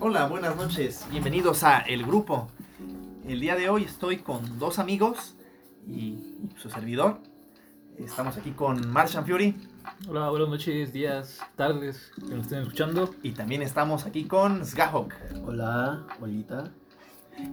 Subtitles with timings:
[0.00, 1.06] Hola, buenas noches.
[1.10, 2.48] Bienvenidos a El Grupo.
[3.26, 5.36] El día de hoy estoy con dos amigos
[5.88, 7.18] y su servidor.
[7.98, 9.54] Estamos aquí con Martian Fury
[10.08, 13.14] Hola, buenas noches, días, tardes, que nos estén escuchando.
[13.22, 15.14] y también estamos aquí con Sgahok
[15.44, 16.72] Hola, bolita.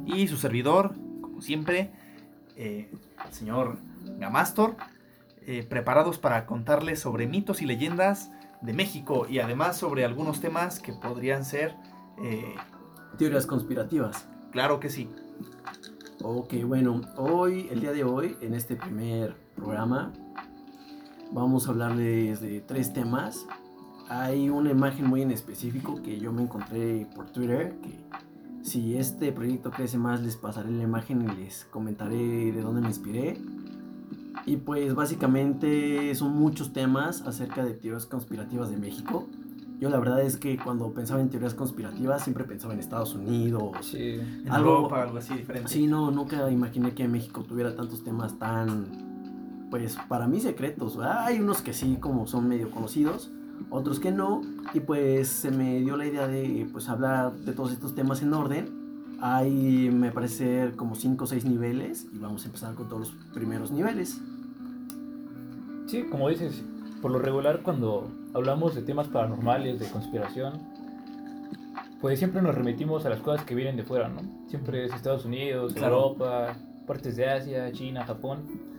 [0.05, 1.91] y su servidor, como siempre,
[2.55, 2.89] eh,
[3.25, 3.77] el señor
[4.17, 4.77] Gamastor,
[5.45, 8.31] eh, preparados para contarles sobre mitos y leyendas
[8.61, 11.75] de México y además sobre algunos temas que podrían ser,
[12.23, 12.55] eh,
[13.17, 14.27] Teorías conspirativas.
[14.51, 15.09] claro que sí,
[16.21, 20.11] Ok, bueno, hoy, el día de hoy, en este primer programa,
[21.31, 23.47] vamos a hablarles de tres temas.
[24.09, 28.01] Hay una imagen muy en específico que yo me encontré por Twitter, que
[28.63, 32.89] si este proyecto crece más les pasaré la imagen y les comentaré de dónde me
[32.89, 33.37] inspiré.
[34.45, 39.29] Y pues básicamente son muchos temas acerca de teorías conspirativas de México.
[39.79, 43.77] Yo la verdad es que cuando pensaba en teorías conspirativas siempre pensaba en Estados Unidos,
[43.81, 44.15] Sí.
[44.19, 45.69] en Algo- Europa, algo así diferente.
[45.69, 50.97] Sí, no, nunca imaginé que México tuviera tantos temas tan, pues para mí secretos.
[50.97, 51.23] ¿verdad?
[51.27, 53.31] Hay unos que sí, como son medio conocidos,
[53.69, 54.41] otros que no.
[54.73, 58.33] Y pues se me dio la idea de pues hablar de todos estos temas en
[58.33, 58.77] orden.
[59.21, 63.33] Hay, me parece como 5 o 6 niveles y vamos a empezar con todos los
[63.33, 64.19] primeros niveles.
[65.87, 66.61] Sí, como dices,
[67.01, 70.53] por lo regular cuando hablamos de temas paranormales, de conspiración,
[72.01, 74.21] pues siempre nos remitimos a las cosas que vienen de fuera, ¿no?
[74.47, 75.95] Siempre es Estados Unidos, Claro.
[75.95, 76.55] Europa,
[76.87, 78.69] partes de Asia, China, Japón.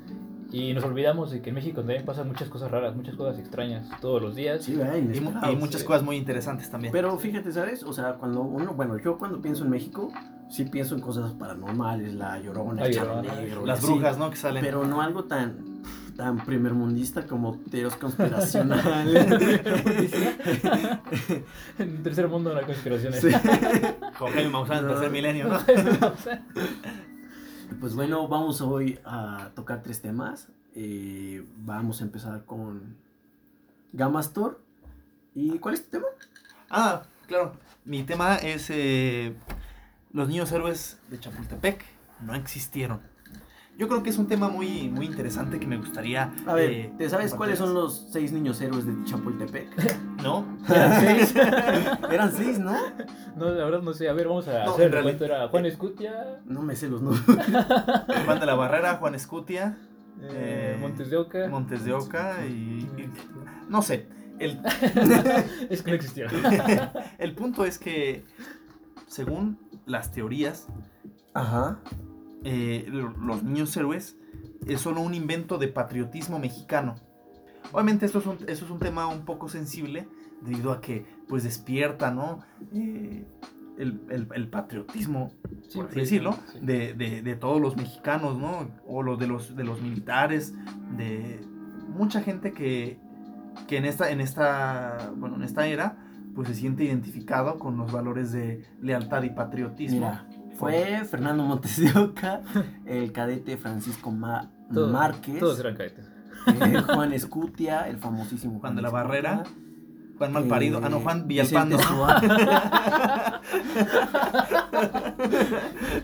[0.52, 3.88] Y nos olvidamos de que en México también pasan muchas cosas raras, muchas cosas extrañas
[4.00, 4.64] todos los días.
[4.64, 4.96] Sí, ¿verdad?
[4.96, 5.86] Y, mu- y muchas sí.
[5.86, 6.90] cosas muy interesantes también.
[6.92, 7.84] Pero fíjate, ¿sabes?
[7.84, 10.10] O sea, cuando uno, bueno, yo cuando pienso en México,
[10.48, 13.64] sí pienso en cosas paranormales, la llorona, La el charro negro.
[13.64, 14.28] Las brujas, ¿no?
[14.30, 14.64] Que salen.
[14.64, 15.69] Pero no algo tan,
[16.20, 19.26] tan primermundista como teorías conspiracionales.
[21.78, 23.14] en el tercer mundo de la conspiración.
[23.14, 23.30] Sí.
[23.32, 24.90] Jaime Maussan, No.
[24.92, 25.58] tercer milenio, ¿no?
[27.80, 30.48] Pues bueno, vamos hoy a tocar tres temas.
[30.74, 32.98] Eh, vamos a empezar con
[33.94, 34.60] Gamastor.
[35.34, 36.06] ¿Y cuál es tu tema?
[36.68, 37.54] Ah, claro.
[37.86, 39.34] Mi tema es eh,
[40.12, 41.82] los niños héroes de Chapultepec
[42.20, 43.00] no existieron.
[43.78, 46.30] Yo creo que es un tema muy, muy interesante que me gustaría.
[46.46, 49.68] A ver, eh, ¿te sabes cuáles son los seis niños héroes de Chapultepec?
[50.22, 50.44] ¿No?
[50.68, 51.34] Eran seis.
[52.10, 52.76] Eran seis, ¿no?
[53.36, 54.08] No, la verdad no sé.
[54.10, 55.24] A ver, vamos a No, hacer en el recuento.
[55.24, 57.24] Era Juan Escutia, No me sé los nombres.
[58.26, 59.78] Juan de la Barrera, Juan Escutia,
[60.20, 61.48] eh, Eh, Montes de Oca.
[61.48, 62.50] Montes de Oca y.
[62.98, 63.10] y-
[63.70, 64.08] no sé.
[64.38, 64.58] El,
[65.70, 66.32] es que no existieron.
[67.18, 68.24] el punto es que,
[69.06, 70.66] según las teorías,
[71.34, 71.78] Ajá.
[72.44, 74.16] Eh, lo- los niños héroes
[74.66, 76.96] es solo un invento de patriotismo mexicano.
[77.72, 80.08] Obviamente esto es un, es un tema un poco sensible
[80.42, 82.40] debido a que pues despierta, ¿no?
[82.72, 83.24] Eh,
[83.78, 85.30] el, el- el patriotismo,
[85.68, 86.58] Sí, por así decirlo, sí.
[86.62, 88.68] de, de- de todos los mexicanos, ¿no?
[88.86, 90.54] O los de los, de los militares,
[90.96, 91.40] de
[91.88, 92.98] mucha gente que,
[93.68, 95.96] que en, esta, en, esta, bueno, en esta era
[96.34, 99.98] pues se siente identificado con los valores de lealtad y patriotismo.
[99.98, 100.26] Mira,
[100.60, 102.42] fue Fernando Montes de Oca,
[102.86, 106.06] el cadete Francisco Ma- Todos- Márquez, Todos eran cadetes.
[106.46, 109.42] eh, Juan Escutia, el famosísimo Juan de la Escutia, Barrera,
[110.18, 111.76] Juan Malparido, ah no, eh, Juan Villalpando.
[111.78, 112.30] Vicente Suárez,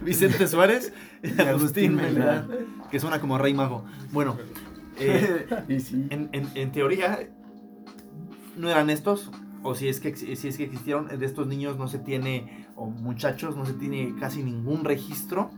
[0.03, 0.93] Vicente Suárez
[1.23, 2.67] y Agustín Agustín Melgar, Melgar.
[2.91, 3.85] que suena como rey mago.
[4.13, 4.37] Bueno,
[4.99, 6.07] eh, y sí.
[6.11, 7.29] en, en- en teoría
[8.57, 9.31] no eran estos,
[9.63, 12.87] o si es, que, si es que existieron, de estos niños no se tiene, o
[12.87, 15.51] muchachos, no se tiene casi ningún registro,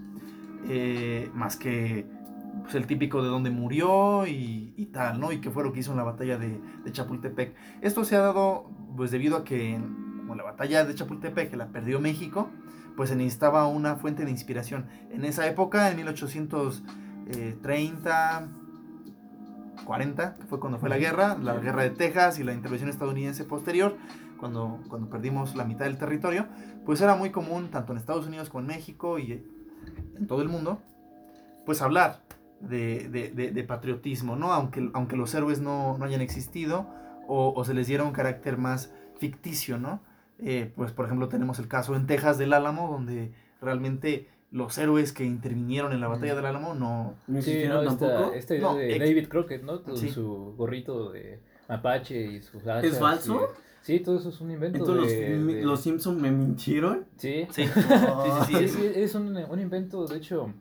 [0.68, 2.06] eh, más que
[2.62, 5.32] pues, el típico de donde murió y, y tal, ¿no?
[5.32, 7.54] Y que fue lo que hizo en la batalla de, de Chapultepec.
[7.80, 11.56] Esto se ha dado pues debido a que en como la batalla de Chapultepec, que
[11.56, 12.50] la perdió México,
[12.96, 14.84] pues se necesitaba una fuente de inspiración.
[15.10, 18.48] En esa época, en 1830,
[19.86, 23.44] 40, que fue cuando fue la guerra, la guerra de Texas y la intervención estadounidense
[23.44, 23.96] posterior,
[24.38, 26.46] cuando, cuando perdimos la mitad del territorio,
[26.84, 29.32] pues era muy común, tanto en Estados Unidos como en México y
[30.16, 30.78] en todo el mundo,
[31.66, 32.20] pues hablar
[32.60, 34.52] de, de- de- de patriotismo, ¿no?
[34.52, 36.86] Aunque, aunque los héroes no, no hayan existido
[37.28, 40.00] o, o se les diera un carácter más ficticio, ¿no?
[40.38, 45.12] Eh, pues por ejemplo tenemos el caso en Texas del Álamo, donde realmente los héroes
[45.12, 47.14] que intervinieron en la batalla del Álamo no...
[47.26, 48.34] ¿No Sí, existieron no, esta, tampoco?
[48.34, 49.82] esta idea No, de David Crockett, ¿no?
[49.82, 50.08] Con Sí.
[50.08, 52.84] su gorrito de mapache y sus hachas.
[52.92, 53.50] ¿Es falso?
[53.54, 57.06] y- Sí, todo eso es un invento Entonces de, los, de- los Simpson me mintieron.
[57.16, 60.52] Sí, Sí, sí, sí, Sí, sí, sí, es un, un invento, de hecho,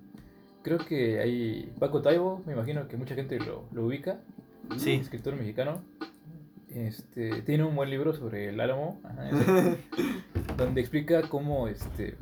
[0.62, 4.21] creo que hay Paco Taibo, me imagino que mucha gente lo, lo ubica,
[4.77, 4.92] Sí.
[4.94, 5.81] escritor mexicano.
[6.69, 9.00] Este, tiene un buen libro sobre el Álamo.
[9.04, 9.30] ajá,
[10.57, 12.15] donde explica cómo este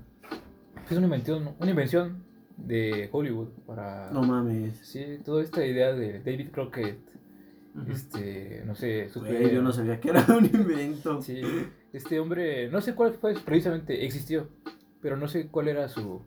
[0.89, 2.23] es una invención, una invención
[2.57, 4.77] de Hollywood para No mames.
[4.83, 6.97] sí, toda esta idea de David Crockett,
[7.75, 7.91] Ujú.
[7.91, 11.21] este, no sé, Güey, super- yo no sabía que era un invento.
[11.21, 11.41] Sí,
[11.93, 14.47] este hombre, no sé cuál fue precisamente, existió,
[15.01, 16.21] pero no sé cuál era su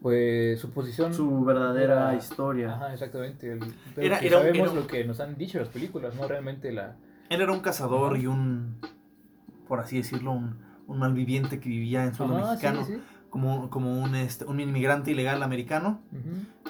[0.00, 1.12] pues su posición.
[1.12, 2.72] Su verdadera Era- historia.
[2.74, 3.50] Ajá, exactamente.
[3.52, 3.58] el-
[3.94, 6.96] pero Era- era- sabemos era- lo que nos han dicho las películas, no realmente la
[7.28, 8.76] Él era un cazador y un,
[9.66, 10.56] por así decirlo, un,
[10.86, 13.02] un malviviente que vivía en suelo Ajá, sí, mexicano, sí.
[13.30, 16.00] Como, como un, este, un inmigrante ilegal americano,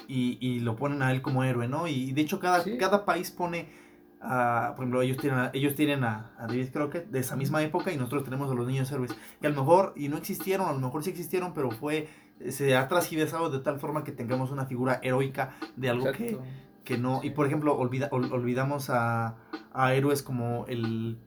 [0.07, 1.87] y, y lo ponen a él como héroe, ¿no?
[1.87, 2.77] Y de hecho cada, Sí.
[2.77, 3.69] cada país pone,
[4.21, 7.61] a, por ejemplo, ellos tienen, a, ellos tienen a, a David Crockett de esa misma
[7.63, 10.67] época y nosotros tenemos a los niños héroes, que a lo mejor, y no existieron,
[10.67, 12.09] a lo mejor sí existieron, pero fue,
[12.49, 16.43] se ha transgiversado de tal forma que tengamos una figura heroica de algo que, Exacto.
[16.83, 19.37] que no, y por ejemplo, olvida, ol- olvidamos a,
[19.71, 21.17] a héroes como el,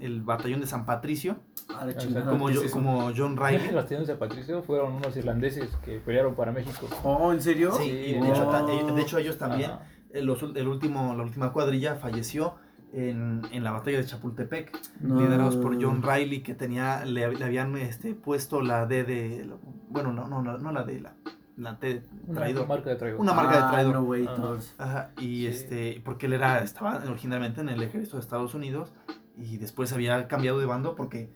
[0.00, 1.38] el batallón de San Patricio,
[1.68, 3.70] Ah, de chingada, como, como John Riley.
[3.72, 6.86] Los tiendas de Patricio fueron unos irlandeses que pelearon para México.
[7.02, 7.72] Oh, ¿en serio?
[7.72, 9.70] Sí, y de, hecho, eh, de hecho ellos también,
[10.12, 12.54] el, los- el último, la última cuadrilla falleció
[12.92, 15.20] en, en la batalla de Chapultepec, No.
[15.20, 19.50] liderados por John Riley, que tenía, le, le habían este, puesto la D de,
[19.88, 21.14] bueno, no, no, no, no la D, la,
[21.56, 22.68] la T de Una traidor.
[22.68, 23.20] marca de traidor.
[23.20, 23.94] Una marca de Ah, traidor.
[24.38, 25.10] no, Ajá.
[25.16, 25.46] y Sí.
[25.46, 28.92] este, porque él era, estaba originalmente en el ejército de Estados Unidos
[29.36, 31.32] y después había cambiado de bando porque,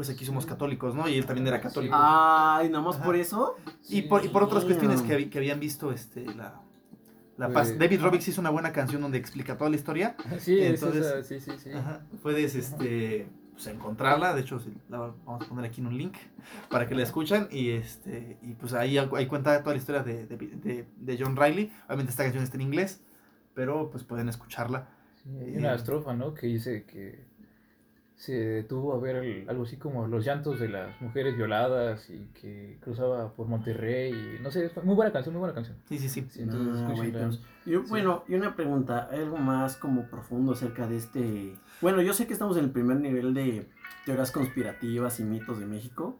[0.00, 1.06] pues aquí somos católicos, ¿no?
[1.06, 1.94] Y él también era católico.
[1.98, 3.04] Ay, nada más Ajá.
[3.04, 3.56] por eso.
[3.86, 6.58] y, por, y por otras cuestiones que, hab- que habían visto, este, la,
[7.36, 7.78] la paz.
[7.78, 10.16] David Robbins hizo una buena canción donde explica toda la historia.
[10.38, 11.70] Sí, es Entonces- esa, sí, sí, sí.
[11.72, 14.58] Ajá, puedes, este, pues, encontrarla, de hecho,
[14.88, 16.14] la vamos a poner aquí en un link
[16.70, 20.24] para que la escuchen y, este, y pues ahí, ahí cuenta toda la historia de,
[20.26, 21.70] de, de- de John Riley.
[21.88, 23.02] Obviamente esta canción está en inglés,
[23.52, 24.88] pero pues pueden escucharla.
[25.22, 26.32] Sí, hay una estrofa, ¿no?
[26.32, 27.28] Que dice que
[28.20, 32.28] se detuvo a ver el- algo así como los llantos de las mujeres violadas y
[32.38, 35.78] que cruzaba por Monterrey y no sé, muy buena canción, muy buena canción.
[35.88, 36.26] Sí, sí, sí.
[36.30, 40.86] Sí, entonces Ah, pues, yo- Bueno, y una pregunta, ¿hay algo más como profundo acerca
[40.86, 41.54] de este...
[41.80, 43.66] Bueno, yo sé que estamos en el primer nivel de
[44.04, 46.18] teorías conspirativas y mitos de México,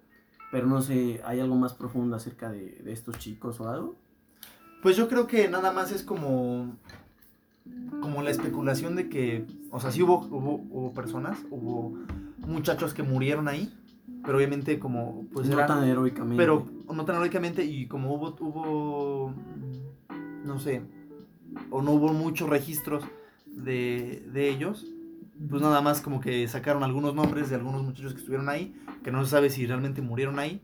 [0.50, 3.94] pero no sé, ¿hay algo más profundo acerca de, de estos chicos o algo?
[4.82, 6.78] Pues yo creo que nada más es como
[8.00, 11.94] como la especulación de que, o sea, sí hubo, hubo, hubo personas, hubo
[12.38, 13.72] muchachos que murieron ahí,
[14.24, 16.36] pero obviamente como pues no eran- tan heroicamente.
[16.36, 19.34] pero no tan heroicamente y como hubo hubo
[20.44, 20.82] no sé
[21.70, 23.04] o no hubo muchos registros
[23.46, 24.86] de, de ellos
[25.48, 29.10] pues nada más como que sacaron algunos nombres de algunos muchachos que estuvieron ahí que
[29.12, 30.60] no se sabe si realmente murieron ahí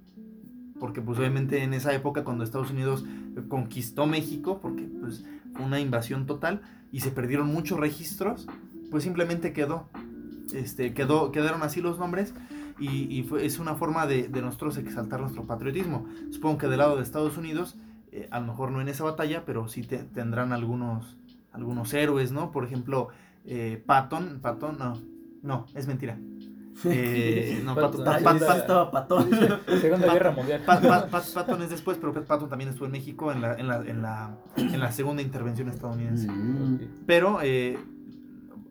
[0.80, 3.04] porque pues obviamente en esa época cuando Estados Unidos
[3.48, 5.24] conquistó México porque pues
[5.64, 6.60] una invasión total
[6.92, 8.46] y se perdieron muchos registros
[8.90, 9.88] pues simplemente quedó
[10.54, 12.32] este quedó quedaron así los nombres
[12.78, 16.06] y, y fue- es una forma de, de nosotros exaltar nuestro patriotismo.
[16.30, 17.76] Supongo que del lado de Estados Unidos,
[18.12, 21.16] eh, a lo mejor no en esa batalla, pero sí te- tendrán algunos,
[21.52, 22.52] algunos héroes, ¿no?
[22.52, 23.08] Por ejemplo,
[23.46, 25.00] eh, Patton, Patton, no,
[25.42, 26.18] no, es mentira.
[26.84, 29.30] Eh, no, Patton, Patton, sí, Pat- Pat- estaba patón.
[29.80, 30.62] Segunda Pat- Guerra Mundial.
[30.66, 33.66] Pat- Pat- Pat- Patton es después, pero Patton también estuvo en México en la, en
[33.68, 36.30] la, en la, en la segunda intervención estadounidense.
[36.30, 36.78] Mm.
[37.06, 37.78] Pero eh,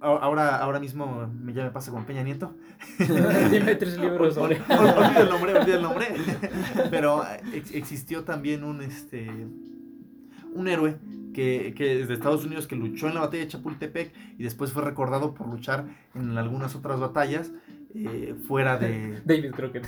[0.06, 2.56] ahora, ahora mismo me, ya me pasa con Peña Nieto.
[3.52, 4.64] Dime tres libros Olvida
[5.22, 6.08] el nombre, olvida el nombre.
[6.90, 9.30] Pero ex- existió también un este
[10.54, 10.98] un héroe
[11.34, 14.72] que, que es de Estados Unidos que luchó en la batalla de Chapultepec y después
[14.72, 17.52] fue recordado por luchar en algunas otras batallas
[17.94, 19.86] eh, fuera de David Crockett.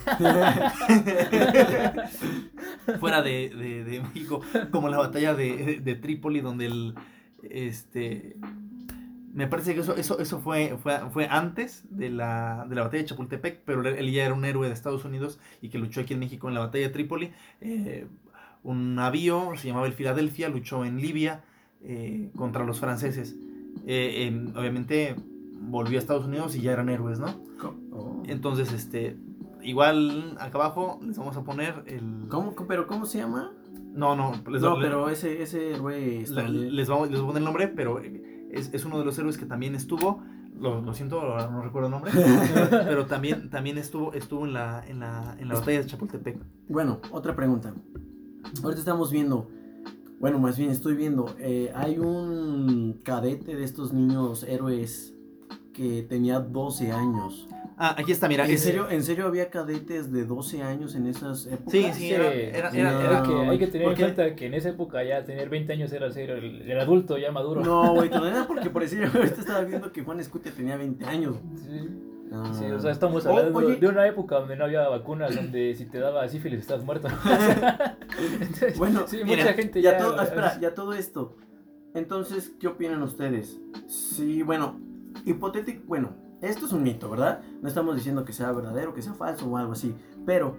[3.00, 6.96] fuera de, de- de México, como la batalla de, de Trípoli donde el
[7.44, 8.36] este
[9.38, 13.03] me parece que eso, eso, eso fue, fue, fue antes de la, de la batalla
[13.03, 16.15] de Chapultepec, pero él ya era un héroe de Estados Unidos y que luchó aquí
[16.15, 17.32] en México en la batalla de Trípoli.
[17.62, 18.08] Eh,
[18.63, 21.44] un navío, se llamaba el Filadelfia, luchó en Libia
[21.84, 23.36] eh, contra los franceses.
[23.86, 25.15] Eh, obviamente
[25.62, 27.39] volvió a Estados Unidos y ya eran héroes, ¿no?
[27.91, 28.24] Oh.
[28.25, 29.17] Entonces, este,
[29.62, 32.27] igual acá abajo les vamos a poner el...
[32.27, 33.51] ¿Cómo, pero cómo se llama?
[33.94, 37.44] No, no, les, no, pero ese, ese héroe les, vamos, les voy a poner el
[37.46, 38.01] nombre, pero
[38.51, 40.24] es, es uno de los héroes que también estuvo,
[40.60, 42.12] lo, lo siento, ahora no recuerdo el nombre,
[42.70, 46.38] pero también, también estuvo, estuvo en, la, en, la, en la batalla de Chapultepec.
[46.68, 47.74] Bueno, otra pregunta.
[48.63, 49.50] Ahorita estamos viendo,
[50.20, 55.13] bueno, más bien estoy viendo, eh, hay un cadete de estos niños héroes
[55.74, 57.48] que tenía 12 años.
[57.80, 58.46] Ah, aquí está, mira.
[58.46, 61.72] ¿En es- serio, ¿En serio había cadetes de 12 años en esas épocas?
[61.72, 63.02] Sí, sí, era, era, era- No.
[63.02, 65.94] era- que hay que tener en cuenta que en esa época ya tener 20 años
[65.94, 67.62] era ser el, el adulto ya maduro.
[67.62, 71.36] No, güey, todavía porque por decir, ahorita estaba viendo que Juan Escutia tenía 20 años.
[71.56, 71.88] Sí.
[72.32, 72.52] Ah.
[72.58, 73.76] Sí, o sea, estamos Oh, hablando oye.
[73.78, 77.08] de una época donde no había vacunas, donde si te daba sífilis estás muerto.
[78.42, 79.98] Entonces, Bueno, sí, mira, mucha gente ya, ya...
[80.00, 81.36] todo, espera, ya todo esto.
[81.94, 83.60] Entonces, ¿qué opinan ustedes?
[83.88, 84.80] Sí, bueno,
[85.26, 87.41] hipotético, bueno, esto es un mito, ¿verdad?
[87.62, 90.58] No estamos diciendo que sea verdadero, que sea falso o algo así, pero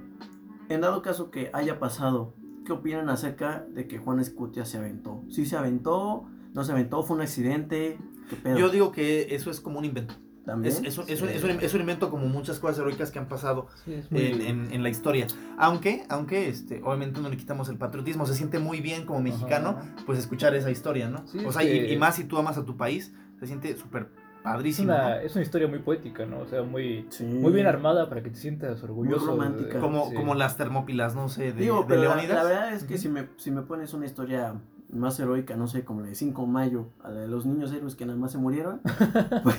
[0.69, 5.23] en dado caso que haya pasado, ¿qué opinan acerca de que Juan Escutia se aventó?
[5.29, 6.27] ¿Sí se aventó?
[6.55, 7.03] ¿No se aventó?
[7.03, 7.99] ¿Fue un accidente?
[8.29, 8.59] ¿Qué pedo?
[8.59, 10.15] Yo digo que eso es como un invento.
[10.45, 10.73] ¿También?
[10.75, 11.35] Es, es un, es un- Sí.
[11.37, 14.73] es un- es un invento como muchas cosas heroicas que han pasado Sí, en, en-
[14.73, 15.27] en la historia.
[15.59, 19.77] Aunque, aunque este, obviamente no le quitamos el patriotismo, se siente muy bien como mexicano,
[19.79, 19.95] Ajá.
[20.07, 21.27] pues escuchar esa historia, ¿no?
[21.27, 24.09] Sí, o sea, y, y más si tú amas a tu país, se siente súper
[24.57, 25.15] Es una, ¿no?
[25.17, 26.41] es una historia muy poética, ¿no?
[26.41, 27.25] O sea, muy, Sí.
[27.25, 29.25] muy bien armada para que te sientas orgulloso.
[29.27, 29.81] de- romántica.
[29.81, 30.15] Como, sí.
[30.15, 32.37] como las termópilas, no sé, de, Digo, de pero la, Leónidas.
[32.37, 34.55] la verdad es que si, me, si me pones una historia
[34.91, 37.71] más heroica, no sé, como la de 5 de mayo, a la de los niños
[37.73, 38.81] héroes que nada más se murieron,
[39.43, 39.59] pues,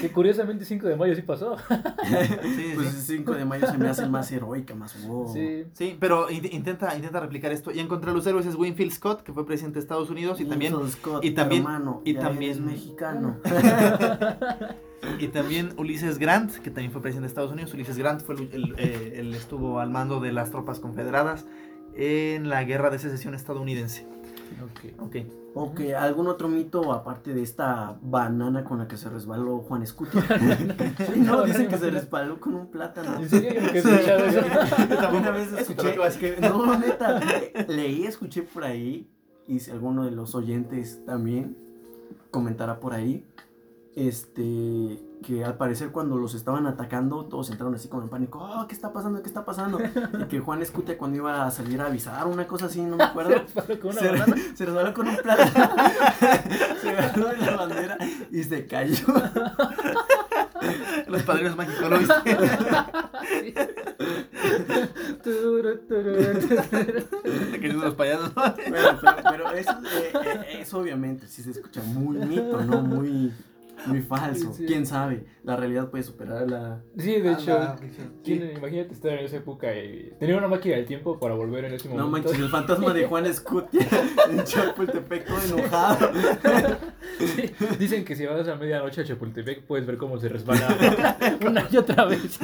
[0.00, 1.56] Que curiosamente 5 de mayo sí pasó.
[2.54, 3.16] Sí, pues sí.
[3.18, 5.32] 5 de mayo se me hace más heroica, más wow.
[5.32, 5.64] Sí.
[5.72, 7.72] Sí, pero in- intenta, intenta replicar esto.
[7.72, 10.40] Y en contra de los héroes es Winfield Scott, que fue presidente de Estados Unidos,
[10.40, 13.36] y también, Scott, y también- hermano, y ya también- eres mexicano.
[15.18, 17.74] y también Ulises Grant, que también fue presidente de Estados Unidos.
[17.74, 21.44] Ulises Grant fue el, el- eh, él estuvo al mando de las tropas confederadas
[21.96, 24.06] en la guerra de secesión estadounidense.
[24.62, 25.00] Ok.
[25.00, 25.16] Ok.
[25.56, 30.20] Ok, ¿algún otro mito aparte de esta banana con la que se resbaló Juan Escutia?
[31.14, 33.20] Sí, no, No, dicen no, que se resbaló con un plátano.
[33.20, 33.60] ¿En serio?
[33.72, 33.82] Yo
[35.32, 37.20] vez Eso escuché, también lo vas- que, no, neta,
[37.68, 39.08] leí, escuché por ahí,
[39.46, 41.56] y si alguno de los oyentes también
[42.32, 43.24] comentará por ahí,
[43.96, 48.66] este, que al parecer cuando los estaban atacando, todos entraron así como en pánico, oh,
[48.66, 49.22] ¿qué está pasando?
[49.22, 49.78] ¿Qué está pasando?
[50.20, 53.04] Y que Juan Escutia cuando iba a salir a avisar, una cosa así, no me
[53.04, 53.42] acuerdo.
[53.54, 54.36] Se resbaló con una Se, banana.
[54.54, 55.50] se resbaló con un plátano,
[56.80, 57.98] se agarró de la bandera
[58.30, 59.06] y se cayó.
[61.08, 62.14] Los padrinos mágicos, ¿lo viste?
[65.22, 66.40] Turu, turu, turu.
[67.22, 68.34] que dicen los payasos.
[68.34, 72.82] Bueno, pero, pero eso, eh, eh, eso obviamente sí se escucha muy mito, ¿no?
[72.82, 73.32] Muy,
[73.86, 74.52] muy falso.
[74.54, 74.64] Sí.
[74.66, 75.26] ¿Quién sabe?
[75.42, 76.80] La realidad puede superar la...
[76.96, 77.76] Sí, de hecho,
[78.22, 81.74] ¿quién- imagínate estar en esa época y tener una máquina del tiempo para volver en
[81.74, 82.28] ese No momento.
[82.28, 83.86] manches, el fantasma de Juan Escutia
[84.30, 86.10] en Chapultepec todo enojado.
[87.18, 91.16] Sí, Dicen que si vas a medianoche a Chapultepec puedes ver cómo se resbala
[91.46, 92.38] una y otra vez.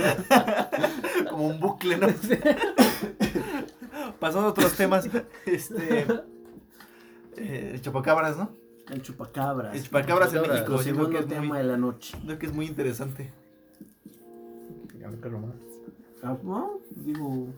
[1.28, 2.06] Como un bucle, ¿no?
[4.20, 5.08] Pasando a otros temas,
[5.46, 6.06] este.
[7.36, 8.50] Eh, chupacabras, ¿no?
[8.90, 9.74] El chupacabras.
[9.74, 10.72] El chupacabras en México.
[10.72, 12.18] El que segundo es tema muy, de la noche.
[12.24, 13.32] creo que es muy interesante.
[15.04, 15.54] A ver, Carlos, más.
[16.22, 17.48] Ah, no, digo...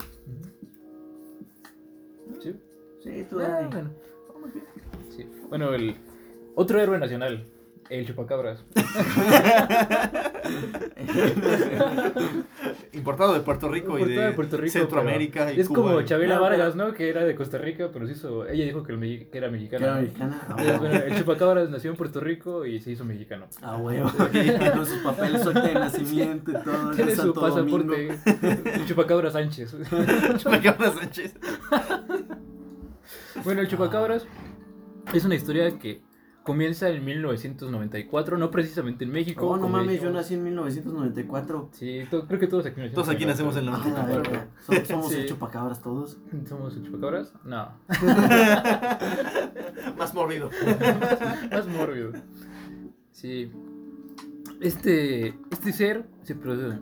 [2.41, 2.55] Sí.
[3.03, 3.89] Sí, tú Ah, bueno.
[5.09, 5.29] Sí.
[5.49, 5.97] Bueno, el
[6.55, 7.45] otro héroe nacional,
[7.89, 8.63] el chupacabras.
[12.93, 15.81] Importado de Puerto Rico y Importado de, de Puerto Rico, Centroamérica y Es Cuba.
[15.93, 16.93] como Chabela No, Vargas, ¿no?
[16.93, 18.47] Que era de Costa Rica, pero se hizo.
[18.47, 19.85] Ella dijo que, el mexi- que era mexicana.
[19.85, 20.37] era mexicana.
[20.41, 21.05] Ah, Entonces, bueno, bueno.
[21.13, 23.47] el chupacabras nació en Puerto Rico y se hizo mexicano.
[23.61, 24.11] Ah, huevo.
[24.73, 26.89] Con sus papeles de nacimiento y todo.
[26.91, 27.87] en Tiene su Santo Domingo.
[27.93, 28.73] pasaporte.
[28.75, 29.75] El chupacabras Sánchez.
[30.37, 31.35] Chupacabras Sánchez.
[33.43, 34.25] Bueno, el chupacabras
[35.13, 36.01] es una historia que
[36.43, 39.47] comienza en 1994, no precisamente en México.
[39.47, 41.69] Oh, no mames, yo nací en 1994.
[41.73, 44.31] Sí, creo que todos aquí nacimos Todos aquí nacemos en el Ah, la 94.
[44.31, 44.47] verga.
[44.65, 45.15] Somos, somos Sí.
[45.21, 46.17] el chupacabras todos.
[46.47, 47.33] ¿Somos el chupacabras?
[47.45, 47.71] No.
[49.97, 50.49] Más mórbido.
[51.51, 52.11] Más mórbido.
[53.11, 53.51] Sí.
[54.61, 56.79] Este, este ser se, pro-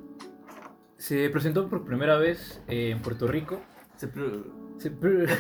[0.98, 3.60] se presentó por primera vez en Puerto Rico.
[3.98, 4.44] Se pre-
[4.78, 5.28] Se pre-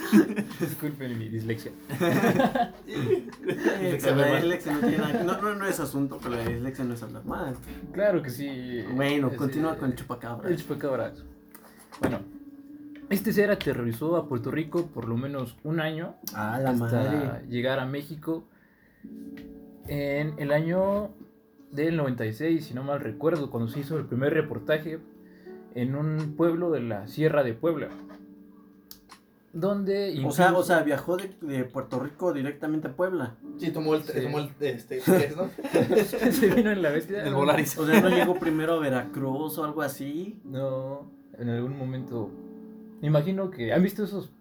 [0.60, 1.72] Disculpen mi dislexia.
[2.86, 6.84] Eh, la dislexia no tiene nada que- no, no, no es asunto, pero la dislexia
[6.84, 7.56] no es hablar mal.
[7.92, 8.84] Claro que sí.
[8.94, 10.56] Bueno, continúa con el El chupacabras.
[10.56, 11.24] chupacabras.
[12.00, 12.20] Bueno,
[13.10, 17.46] este ser aterrorizó a Puerto Rico por lo menos un año Ah, la hasta madre.
[17.48, 18.44] llegar a México
[19.88, 21.10] en el año
[21.70, 24.98] del 96, si no mal recuerdo, cuando se hizo el primer reportaje
[25.74, 27.88] en un pueblo de la Sierra de Puebla.
[29.54, 33.34] Donde O sea, o sea, viajó de, de Puerto Rico directamente a Puebla.
[33.58, 34.22] Sí, tomó el, Sí.
[34.22, 35.50] tomó el este, ¿qué es, no?
[36.32, 37.22] se vino en la bestia.
[37.24, 37.76] El Volaris.
[37.78, 40.40] O sea, no llegó primero a Veracruz o algo así.
[40.44, 42.30] No, en algún momento.
[43.02, 43.74] Me imagino que.
[43.74, 44.32] ¿Han visto esos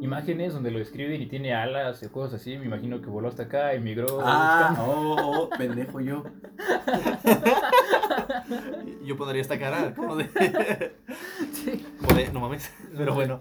[0.00, 2.58] imágenes donde lo describen y tiene alas y cosas así?
[2.58, 4.18] Me imagino que voló hasta acá, emigró.
[4.24, 6.24] Ah, oh, oh, pendejo yo.
[9.04, 10.24] Yo pondría esta cara como de,
[11.52, 11.86] Sí.
[12.00, 12.70] como de, no mames.
[12.96, 13.40] Pero bueno.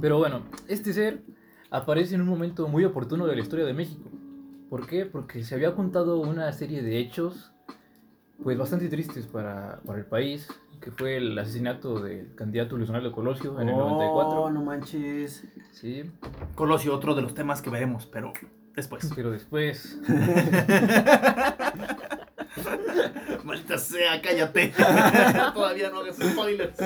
[0.00, 1.22] Pero bueno, este ser
[1.70, 4.10] aparece en un momento muy oportuno de la historia de México.
[4.70, 5.06] ¿Por qué?
[5.06, 7.52] Porque se había juntado una serie de hechos
[8.42, 10.48] pues bastante tristes para, para el país,
[10.80, 14.50] que fue el asesinato del candidato Luis Donaldo Colosio en el Oh, 94.
[14.50, 15.44] no manches.
[15.72, 16.04] Sí,
[16.54, 18.32] Colosio, otro de los temas que veremos, pero
[18.74, 19.10] después.
[19.14, 19.98] pero después
[23.56, 24.72] Maldita sea, cállate.
[25.54, 26.76] Todavía no hagas spoilers.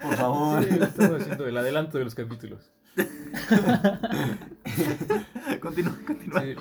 [0.00, 0.64] Por favor.
[0.64, 2.70] sí, estamos haciendo el adelanto de los capítulos.
[5.60, 6.42] Continúa, continúa.
[6.42, 6.54] Sí.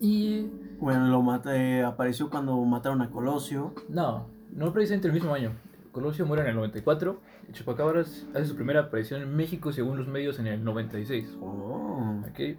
[0.00, 0.46] Y
[0.78, 3.74] Bueno, lo mata, eh, apareció cuando mataron a Colosio.
[3.88, 5.52] no, no precisamente el mismo año.
[5.92, 7.20] Colosio muere en el 94.
[7.48, 11.36] y Chupacabras hace su primera aparición en México según los medios en el 96.
[11.42, 12.22] Oh.
[12.26, 12.58] ¿ok?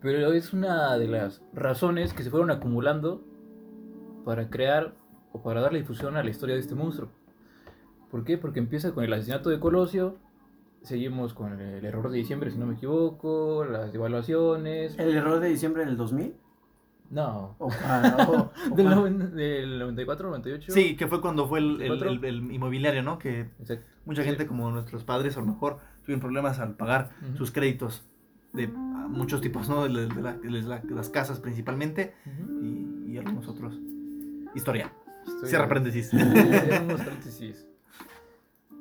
[0.00, 3.22] Pero es una de las razones que se fueron acumulando
[4.28, 4.92] para crear
[5.32, 7.08] o para darle difusión a la historia de este monstruo.
[8.10, 8.36] ¿Por qué?
[8.36, 10.16] Porque empieza con el asesinato de Colosio,
[10.82, 14.98] seguimos con el error de diciembre, si no me equivoco, las devaluaciones.
[14.98, 16.34] ¿El error de diciembre del 2000?
[17.10, 18.16] No, ¿O cuál?
[18.28, 20.72] ¿O- o del, del 94, 98.
[20.72, 23.18] Sí, que fue cuando fue el, el- el- el inmobiliario, ¿no?
[23.18, 23.86] Que Exacto.
[24.04, 24.28] mucha Sí.
[24.28, 27.38] gente, como nuestros padres, a lo mejor tuvieron problemas al pagar Ujú.
[27.38, 28.06] sus créditos
[28.52, 29.88] de muchos tipos, ¿no?
[29.88, 32.62] De, de la- de la- de las casas principalmente Ujú.
[32.62, 33.78] y, y algunos otros.
[34.58, 34.92] Historia.
[35.26, 36.10] Estoy- Cierra paréntesis.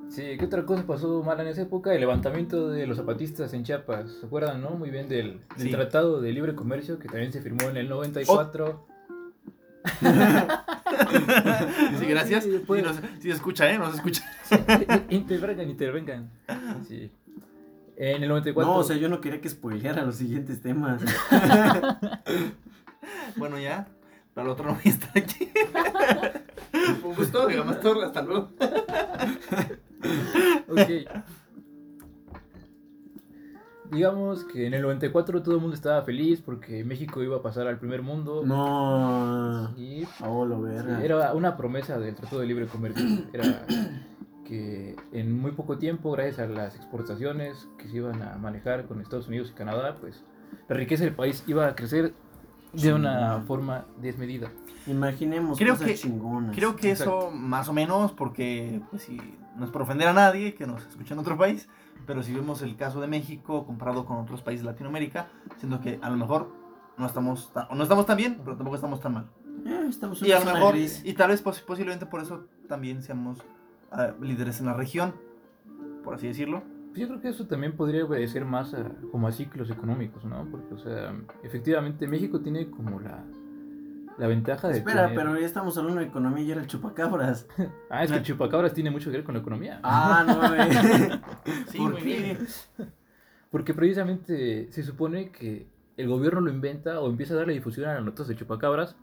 [0.10, 1.94] Sí, ¿qué otra cosa pasó mal en esa época?
[1.94, 4.12] El levantamiento de los zapatistas en Chiapas.
[4.20, 4.72] ¿Se acuerdan, no?
[4.72, 5.72] Muy bien del, del Sí.
[5.72, 8.88] Tratado de Libre Comercio que también se firmó en el 94.
[12.00, 12.44] sí, gracias.
[12.44, 12.84] Sí, Sí, pues.
[12.84, 13.78] no se- sí se escucha, ¿eh?
[13.78, 14.24] No se escucha.
[15.10, 16.32] intervengan, intervengan.
[16.88, 17.12] Sí.
[17.98, 18.72] En el 94.
[18.74, 21.02] No, o sea, yo no quería que spoileara los siguientes temas.
[23.36, 23.88] Bueno, ya.
[24.38, 25.50] Para el otro no voy a estar aquí.
[27.02, 28.06] Fue un gusto, digamos, todo.
[28.06, 28.50] Hasta luego.
[30.70, 30.90] Ok.
[33.92, 37.66] Digamos que en el 94 todo el mundo estaba feliz porque México iba a pasar
[37.68, 38.44] al primer mundo.
[38.46, 39.74] No.
[39.76, 41.04] Y Oh, lo Sí, verga.
[41.04, 43.04] era una promesa del Tratado de Libre Comercio.
[43.34, 43.66] Era
[44.46, 49.02] que en muy poco tiempo, gracias a las exportaciones que se iban a manejar con
[49.02, 50.24] Estados Unidos y Canadá, pues
[50.70, 52.14] la riqueza del país iba a crecer
[52.82, 54.50] de una forma desmedida.
[54.86, 56.56] Imaginemos Creo cosas que- chingonas.
[56.56, 59.20] Creo que eso, más o menos, porque, pues, si
[59.58, 61.68] no es por ofender a nadie que nos escuche en otro país,
[62.06, 66.00] pero si vemos el caso de México comparado con otros países de Latinoamérica, siendo que
[66.02, 66.52] a lo mejor
[66.98, 69.26] no estamos tan, o no estamos tan bien, pero tampoco estamos tan mal.
[69.66, 71.02] Eh, estamos Y a lo mejor, gris.
[71.04, 73.40] y tal vez pos- posiblemente por eso también seamos
[73.92, 75.14] ah, líderes en la región,
[76.04, 76.62] por así decirlo.
[76.98, 80.46] Pues yo creo que eso también podría obedecer más a, como a ciclos económicos, ¿no?
[80.50, 83.24] Porque, o sea, efectivamente México tiene como la,
[84.18, 87.48] la ventaja de Espera, tener- pero ya estamos hablando de economía y era el chupacabras.
[87.92, 89.80] Ah, es que el chupacabras tiene mucho que ver con la economía.
[89.84, 90.36] Ah, no,
[91.46, 91.62] güey.
[91.70, 92.18] Sí, ¿Por muy qué?
[92.20, 92.38] bien.
[93.52, 97.94] Porque precisamente se supone que el gobierno lo inventa o empieza a darle difusión a
[97.94, 98.96] las notas de chupacabras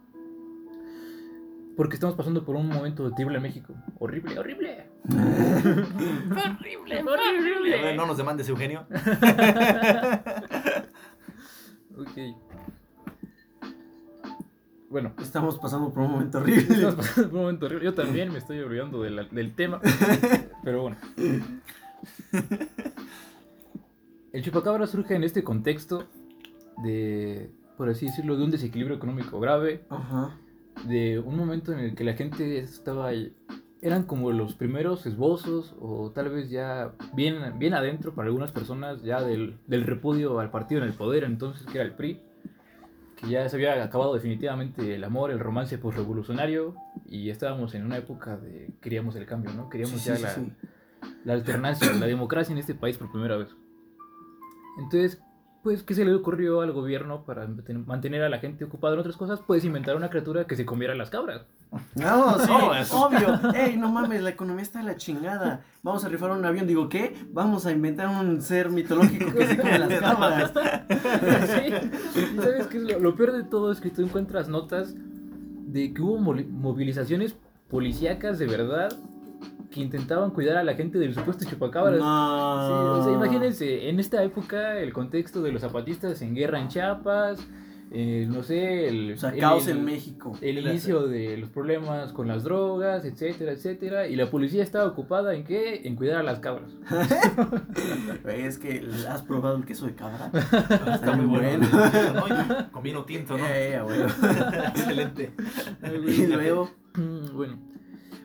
[1.77, 3.75] porque estamos pasando por un momento terrible en México.
[3.99, 4.87] Horrible, horrible.
[5.11, 8.87] horrible, A ver, No nos demandes, Eugenio.
[11.97, 12.19] Ok.
[14.91, 16.63] Bueno, Estamos pasando por un momento horrible.
[16.75, 17.85] estamos pasando por un momento horrible.
[17.85, 19.81] Yo también me estoy olvidando de la- del tema.
[20.63, 20.97] Pero bueno.
[24.33, 26.05] El chupacabra surge en este contexto
[26.83, 30.37] de, por así decirlo, de un desequilibrio económico grave, Ajá.
[30.87, 33.11] De un momento en el que la gente estaba
[33.83, 39.03] eran como los primeros esbozos o tal vez ya bien, bien adentro para algunas personas
[39.03, 42.21] ya del, del repudio al partido en el poder entonces que era el PRI
[43.17, 46.75] que ya se había acabado definitivamente el amor, el romance postrevolucionario
[47.07, 49.69] y estábamos en una época de queríamos el cambio, ¿no?
[49.69, 50.53] Queríamos Sí, ya sí, la, sí.
[51.25, 53.49] la alternancia, la democracia en este país por primera vez.
[54.79, 55.23] Entonces,
[55.65, 59.01] pues, ¿qué se le ocurrió al gobierno para manten- mantener a la gente ocupada en
[59.01, 59.41] otras cosas?
[59.41, 61.47] Puedes inventar una criatura que se comiera las cabras.
[61.97, 63.41] No, sí, No, eso- obvio.
[63.55, 65.63] Ey, no mames, la economía está de la chingada.
[65.83, 66.67] Vamos a rifar un avión.
[66.69, 67.17] Digo, ¿qué?
[67.33, 70.53] Vamos a inventar un ser mitológico que se come las cabras.
[71.49, 72.21] sí.
[72.21, 73.73] ¿Y sabes qué es lo, lo peor de todo?
[73.73, 77.35] Es que tú encuentras notas de que hubo movilizaciones
[77.69, 78.91] policíacas de verdad
[79.75, 81.97] que intentaban cuidar a la gente del supuesto chupacabras.
[81.99, 82.93] Sí, No.
[83.01, 87.45] o sea, imagínense, en esta época el contexto de los zapatistas en guerra en Chiapas,
[87.97, 90.37] eh, no sé, el, O sea, el- caos el- en México.
[90.41, 95.35] el inicio de los problemas con las drogas, etcétera, etcétera, y la policía estaba ocupada
[95.35, 95.83] en qué?
[95.85, 96.71] En cuidar a las cabras.
[98.27, 100.31] Es que has probado el queso de cabra.
[100.95, 101.67] Está muy bueno.
[102.15, 102.27] ¿no?
[102.29, 103.45] Y Con vino tinto, ¿no?
[103.47, 103.79] Eh.
[104.69, 105.33] Excelente.
[106.07, 106.71] Y luego.
[107.35, 107.59] Bueno,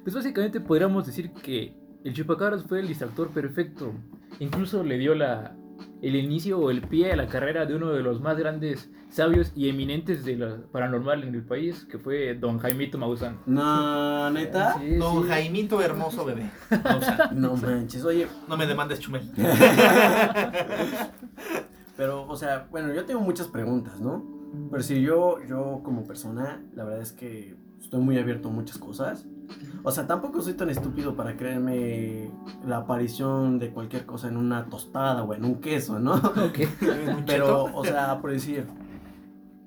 [0.03, 3.93] pues básicamente podríamos decir que el chupacabras fue el distractor perfecto.
[4.39, 5.55] Incluso le dio la,
[6.01, 9.51] el inicio o el pie a la carrera de uno de los más grandes sabios
[9.55, 13.39] y eminentes de la paranormal en el país, que fue don Jaimito Maussan.
[13.45, 14.77] No, neta.
[14.79, 15.29] Sí, Don sí.
[15.29, 16.49] Jaimito hermoso bebé.
[17.33, 19.29] No manches, oye, No me demandes, Chumel.
[21.97, 24.23] pero, o sea, bueno, yo tengo muchas preguntas, ¿no?
[24.71, 28.77] Pero si yo, yo como persona, la verdad es que estoy muy abierto a muchas
[28.77, 29.25] cosas.
[29.83, 32.29] O sea, tampoco soy tan estúpido para creerme
[32.65, 36.13] la aparición de cualquier cosa en una tostada o en un queso, ¿no?
[36.15, 36.59] Ok.
[37.25, 38.67] Pero, o sea, por decir,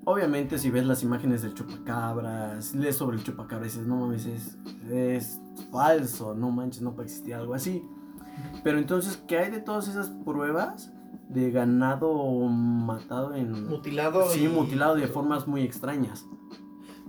[0.05, 4.25] obviamente si ves las imágenes del chupacabras, lees sobre el chupacabras y dices, no mames,
[4.25, 4.57] es,
[4.91, 5.39] es
[5.71, 7.81] falso, no manches, no puede existir algo así.
[8.63, 10.91] Pero entonces, ¿qué hay de todas esas pruebas
[11.29, 12.13] de ganado
[12.47, 13.67] matado en...
[13.67, 14.29] Mutilado.
[14.29, 16.25] Sí, y- mutilado de formas muy extrañas.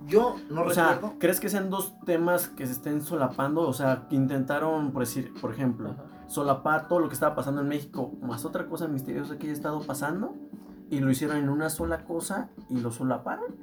[0.07, 1.15] Yo no o sea, recuerdo.
[1.19, 3.61] ¿crees que sean dos temas que se estén solapando?
[3.67, 6.03] O sea, que intentaron, por decir, por ejemplo, Ajá.
[6.27, 9.81] solapar todo lo que estaba pasando en México, más otra cosa misteriosa que haya estado
[9.81, 10.35] pasando,
[10.89, 13.55] y lo hicieron en una sola cosa y lo solaparon?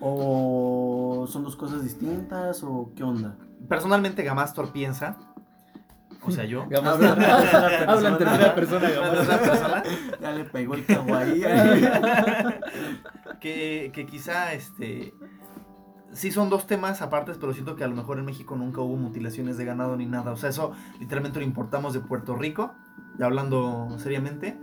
[0.00, 2.62] ¿O son dos cosas distintas?
[2.64, 3.36] ¿O qué onda?
[3.68, 5.18] Personalmente, Gamastor piensa.
[6.22, 6.62] O sea, yo.
[6.74, 8.88] Habla- en tercera persona,
[10.20, 11.42] Ya le pegó el cabo ahí.
[13.40, 15.14] que, que quizá este
[16.12, 18.96] sí son dos temas apartes, pero siento que a lo mejor en México nunca hubo
[18.96, 20.32] mutilaciones de ganado ni nada.
[20.32, 22.72] O sea, eso literalmente lo importamos de Puerto Rico,
[23.18, 24.56] ya hablando seriamente.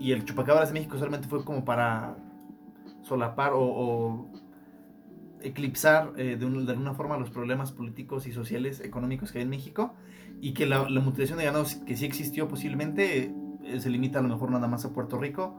[0.00, 2.16] Y el chupacabras de México solamente fue como para
[3.02, 4.28] solapar o,
[5.40, 9.50] eclipsar eh, de, un- alguna forma los problemas políticos y sociales, económicos que hay en
[9.50, 9.94] México.
[10.40, 13.32] Y que la, la mutilación de ganado que sí existió posiblemente
[13.64, 15.56] eh, se limita a lo mejor nada más a Puerto Rico.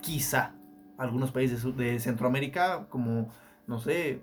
[0.00, 0.54] Quizá
[0.96, 3.28] algunos países de Centroamérica como,
[3.66, 4.22] no sé,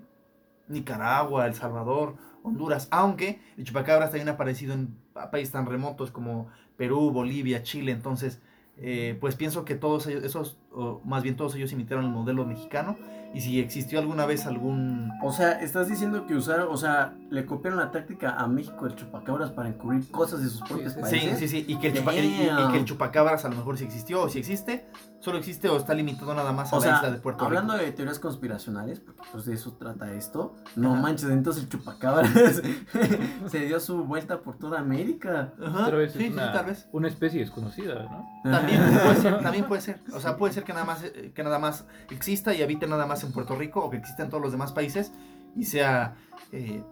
[0.70, 6.10] Nicaragua, El Salvador, Honduras, aunque el chupacabras también ha aparecido en pa- países tan remotos
[6.10, 8.40] como Perú, Bolivia, Chile, entonces
[8.80, 12.44] eh, pues pienso que todos ellos, esos, o más bien todos ellos imitaron el modelo
[12.46, 12.96] mexicano
[13.32, 15.12] y si existió alguna vez algún...
[15.22, 18.96] O sea, estás diciendo que usaron, o sea, le copiaron la táctica a México el
[18.96, 21.38] chupacabras para encubrir cosas de sus propios sí, Sí, países.
[21.38, 22.72] sí, sí, y que, el chupa- y- y- y Damn.
[22.72, 24.84] que el chupacabras a lo mejor si existió o si existe,
[25.20, 27.74] solo existe o está limitado nada más a O la sea, isla de Puerto hablando
[27.74, 27.84] Rico.
[27.86, 31.02] de teorías conspiracionales, porque pues de eso trata esto, no Ajá.
[31.02, 32.30] manches, entonces el chupacabras
[33.46, 35.52] se dio su vuelta por toda América.
[35.64, 36.88] Ajá, Tal vez sí, es sí, una, tal vez.
[36.92, 38.26] una especie desconocida, ¿no?
[38.50, 38.69] También
[39.04, 40.00] puede ser, también puede ser.
[40.12, 43.06] O sea, puede ser que nada más eh, que nada más exista y habite nada
[43.06, 45.12] más en Puerto Rico o que exista en todos los demás países
[45.56, 46.16] y sea
[46.52, 46.82] eh,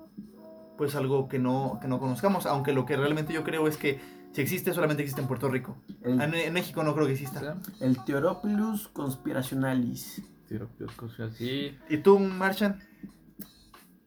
[0.76, 2.46] pues algo que no, que no conozcamos.
[2.46, 4.00] Aunque lo que realmente yo creo es que
[4.32, 5.76] si existe, solamente existe en Puerto Rico.
[6.02, 7.56] El, En, en México no creo que exista.
[7.80, 8.04] el
[10.48, 11.76] Theoropilus pues, cosas así.
[11.88, 12.80] ¿Y tú, Marchan?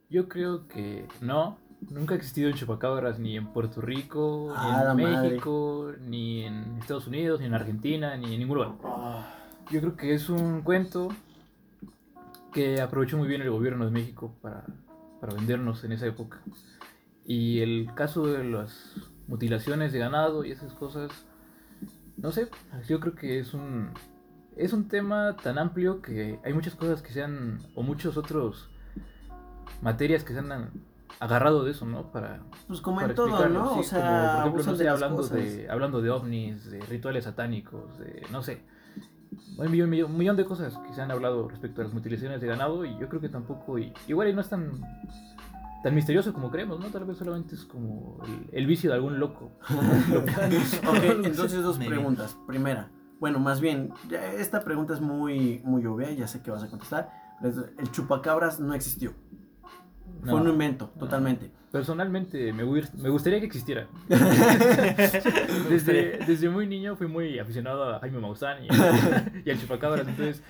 [0.10, 1.58] Yo creo que no.
[1.90, 5.30] Nunca ha existido el chupacabras ni en Puerto Rico, Ah, ni en madre.
[5.30, 8.74] México, ni en Estados Unidos, ni en Argentina, ni en ningún lugar.
[8.84, 9.34] Ah,
[9.72, 11.10] Yo creo que es un cuento
[12.54, 14.66] que aprovechó muy bien el gobierno de México para,
[15.20, 16.42] para vendernos en esa época.
[17.26, 18.94] Y el caso de las
[19.28, 21.10] mutilaciones de ganado y esas cosas,
[22.18, 22.50] no sé,
[22.88, 23.90] yo creo que es un,
[24.58, 28.70] es un tema tan amplio que hay muchas cosas que se han, o muchos otros
[29.82, 30.70] materias que se han
[31.22, 32.12] agarrado de eso, ¿no?
[32.12, 33.74] Para, Pues como para en todo, ¿no?
[33.76, 34.02] sí, o sea,
[34.44, 38.24] como, por ejemplo, no sé, de hablando, de, hablando de ovnis, de rituales satánicos, de
[38.32, 38.64] no sé.
[39.58, 42.42] Un millón, millón- un millón de cosas que se han hablado respecto a las mutilaciones
[42.42, 44.82] de ganado y yo creo que tampoco, y, igual y no es tan,
[45.84, 46.88] tan misterioso como creemos, ¿no?
[46.88, 49.52] Tal vez solamente es como el, el vicio de algún loco.
[50.88, 52.38] Ok, entonces dos preguntas.
[52.48, 56.64] Primera, bueno, más bien, ya esta pregunta es muy, muy obvia, ya sé que vas
[56.64, 57.12] a contestar.
[57.44, 59.14] El chupacabras no existió.
[60.24, 61.50] No, Fue un invento, totalmente.
[61.72, 63.88] Personalmente me, me gustaría que existiera.
[65.70, 68.68] Desde, desde muy niño fui muy aficionado a Jaime Maussan y,
[69.46, 70.44] y al chupacabras, entonces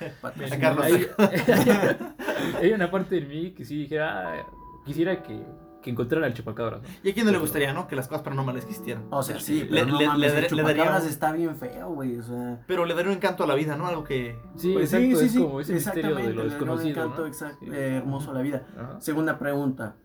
[0.59, 0.83] Carlos.
[0.85, 1.07] Hay,
[2.61, 4.45] hay una parte de mí que sí dijera, "Ah,
[4.85, 5.39] quisiera que,
[5.81, 6.81] que encontrara al chupacabras.
[6.81, 6.87] ¿no?
[7.03, 7.87] ¿Y a quién no le gustaría, no?
[7.87, 9.05] Que las cosas paranormales existieran.
[9.09, 11.55] O sea, sí, Le- pero no le- mames, le el chupacabras daría un- está bien
[11.55, 12.59] feo, güey, o sea...
[12.67, 13.87] Pero le daría un encanto a la vida, ¿no?
[13.87, 14.37] Algo que...
[14.55, 17.27] Sí, Pues exacto, es como ese misterio de le da un encanto ¿no?
[17.27, 17.65] exact- Sí.
[17.73, 18.63] eh, hermoso a la vida.
[18.77, 19.01] Ajá.
[19.01, 19.95] Segunda pregunta.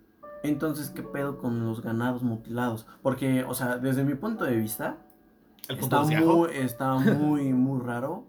[0.43, 2.87] Entonces, ¿qué pedo con los ganados mutilados?
[3.03, 4.99] Porque, o sea, desde mi punto de vista,
[5.69, 8.25] El punto está de muy, está muy, muy raro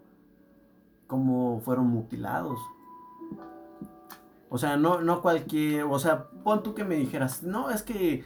[1.05, 2.57] cómo fueron mutilados.
[4.49, 8.25] O sea, no, no cualquier, o sea, pon tú que me dijeras, no, es que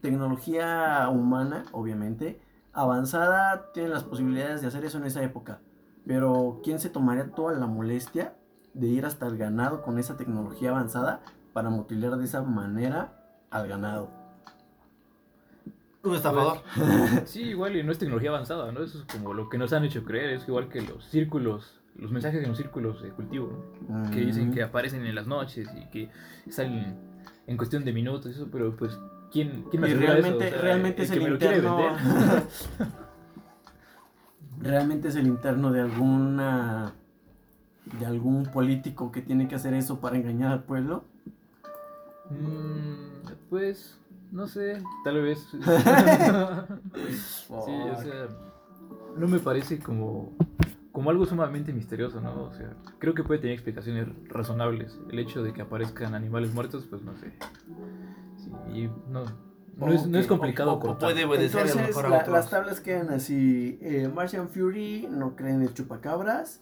[0.00, 2.40] tecnología humana, obviamente,
[2.72, 5.60] avanzada, tiene las posibilidades de hacer eso en esa época.
[6.04, 8.34] Pero, ¿quién se tomaría toda la molestia
[8.74, 11.20] de ir hasta el ganado con esa tecnología avanzada
[11.52, 13.12] para mutilar de esa manera
[13.50, 14.10] al ganado?
[16.02, 16.58] Un estafador.
[17.26, 18.82] Sí, igual y no es tecnología avanzada, ¿no?
[18.82, 22.10] Eso es como lo que nos han hecho creer, es igual que los círculos, los
[22.10, 24.10] mensajes en los círculos de cultivo, ¿no?
[24.10, 24.54] que dicen Mm.
[24.54, 26.10] que aparecen en las noches y que
[26.50, 26.96] salen
[27.46, 28.98] en cuestión de minutos, eso, pero pues,
[29.30, 30.56] ¿quién, quién me Y asegura realmente, eso?
[30.56, 31.96] O sea, realmente es que el me lo quiere interno.
[34.60, 36.94] realmente es el interno de alguna.
[37.98, 41.04] de algún político que tiene que hacer eso para engañar al pueblo.
[42.30, 43.98] Mm, pues,
[44.30, 45.40] no sé, tal vez.
[45.50, 45.58] sí,
[47.56, 48.28] o sea,
[49.16, 50.32] no me parece como,
[50.92, 52.44] como algo sumamente misterioso, ¿no?
[52.44, 54.98] O sea, creo que puede tener explicaciones razonables.
[55.10, 57.32] El hecho de que aparezcan animales muertos, pues no sé.
[58.36, 59.24] Sí, y no,
[59.78, 61.10] no, es, no es Ok, complicado o- o cortar.
[61.12, 63.78] puede obedecer a lo Entonces, mejor a la- las tablas quedan así.
[63.80, 66.60] eh, Martian Fury no cree en el chupacabras.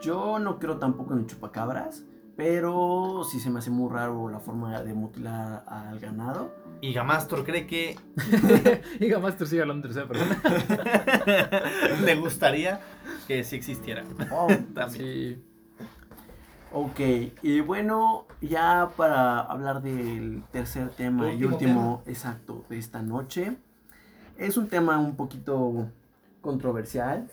[0.00, 2.04] Yo no creo tampoco en el chupacabras.
[2.36, 6.54] Pero sí se me hace muy raro la forma de mutilar al ganado.
[6.80, 7.96] Y Gamastor cree que
[9.00, 11.62] y jamás te sigue hablando en tercera persona.
[12.04, 12.80] le gustaría
[13.28, 14.04] que sí existiera.
[14.32, 15.04] Oh, También.
[15.04, 15.42] Sí.
[16.72, 17.00] ok,
[17.42, 23.56] y bueno, ya para hablar del tercer tema y Último exacto, de esta noche.
[24.36, 25.88] Es un tema un poquito
[26.40, 27.28] controversial.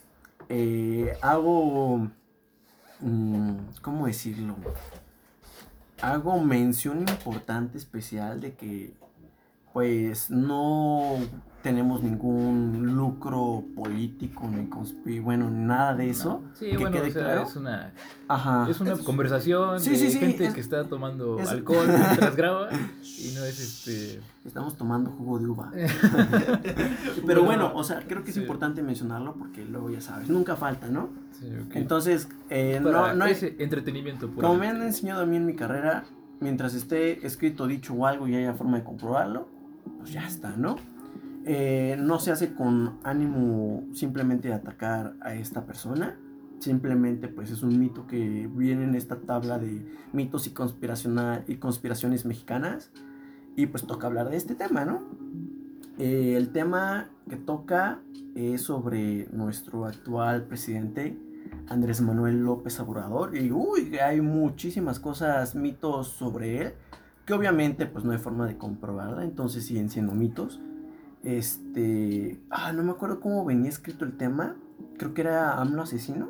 [0.49, 2.09] Eh, hago,
[3.81, 4.55] ¿cómo decirlo?
[6.01, 8.93] Hago mención importante especial de que
[9.73, 11.17] pues no
[11.61, 17.11] tenemos ningún lucro político ni conspi bueno nada de eso Sí, que bueno, quede o
[17.11, 17.41] sea, claro.
[17.43, 17.93] es una,
[18.29, 21.85] ajá es una Es- conversación Sí, de sí, gente es- que está tomando es- alcohol
[21.87, 24.21] mientras graba y no es este...
[24.45, 25.71] estamos tomando jugo de uva
[27.25, 30.87] Pero bueno o sea creo que es importante mencionarlo porque luego ya sabes nunca falta
[30.87, 31.75] no Sí, ok.
[31.75, 34.29] entonces eh, Para no no ese entretenimiento.
[34.33, 36.03] como me han enseñado a mí en mi carrera
[36.39, 39.47] mientras esté escrito dicho o algo y haya forma de comprobarlo
[39.99, 40.77] pues ya está no
[41.51, 46.15] Eh, no se hace con ánimo simplemente de atacar a esta persona
[46.59, 49.83] simplemente pues es un mito que viene en esta tabla de
[50.13, 52.91] mitos y, conspiraciones mexicanas
[53.55, 55.01] y pues toca hablar de este tema, ¿no?
[55.97, 57.99] Eh, el tema que toca
[58.35, 61.17] es sobre nuestro actual presidente
[61.67, 63.51] Andrés Manuel López Obrador y
[63.97, 66.73] hay muchísimas cosas, mitos sobre él
[67.25, 70.59] que obviamente pues no hay forma de comprobarla, entonces siguen siendo mitos.
[71.23, 74.55] Este, ah, no me acuerdo cómo venía escrito el tema,
[74.97, 76.29] creo que era AMLO asesino.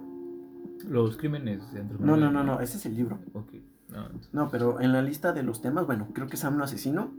[0.88, 3.19] Los crímenes de Andrés No, no, no, no, ese es el libro.
[3.34, 3.54] Ok.
[3.89, 6.63] No, entonces- No, pero en la lista de los temas, bueno, creo que es AMLO
[6.63, 7.12] asesino.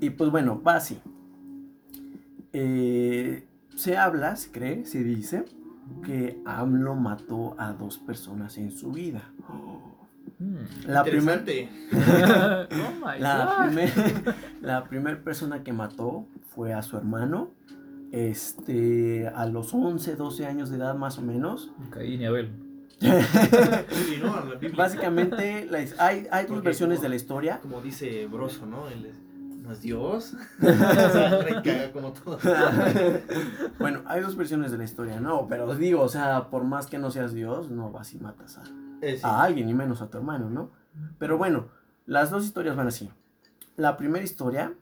[0.00, 1.00] Y pues bueno, va así.
[2.52, 5.44] Eh, se habla, se cree, se dice
[6.04, 9.30] que AMLO mató a dos personas en su vida.
[10.86, 11.42] La primera
[12.72, 13.92] oh my la primer,
[14.60, 17.50] la primer persona que mató fue a su hermano.
[18.12, 21.70] Este, a los 11, 12 años de edad más o menos.
[21.90, 22.52] Caín y Abel.
[24.76, 27.58] Básicamente, la hay, hay dos Porque versiones como- de la historia.
[27.60, 28.88] Como dice Broso, ¿no?
[28.88, 29.16] Él es,
[29.62, 30.34] no es Dios.
[31.92, 32.38] como todo.
[33.78, 36.98] bueno, hay dos versiones de la historia, no, pero digo, o sea, por más que
[36.98, 38.62] no seas Dios, no vas y matas a,
[39.00, 39.22] Eh, sí.
[39.24, 40.70] a alguien, y menos a tu hermano, ¿no?
[41.18, 41.66] Pero bueno,
[42.06, 43.10] las dos historias van así.
[43.76, 44.72] La primera historia,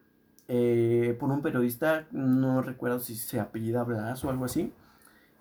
[0.54, 4.70] eh, por un periodista, no recuerdo si se apellida Blas o algo así,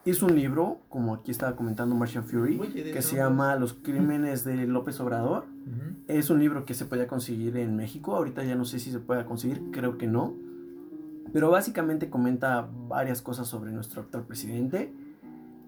[0.05, 4.65] hizo un libro, como aquí estaba comentando Martian Fury, que se llama Los Crímenes de
[4.67, 5.43] López Obrador.
[5.43, 5.97] Ujú.
[6.07, 8.15] Es un libro que se podía conseguir en México.
[8.15, 10.33] Ahorita ya no sé si se puede conseguir, creo que no.
[11.33, 14.93] Pero básicamente comenta varias cosas sobre nuestro actual presidente.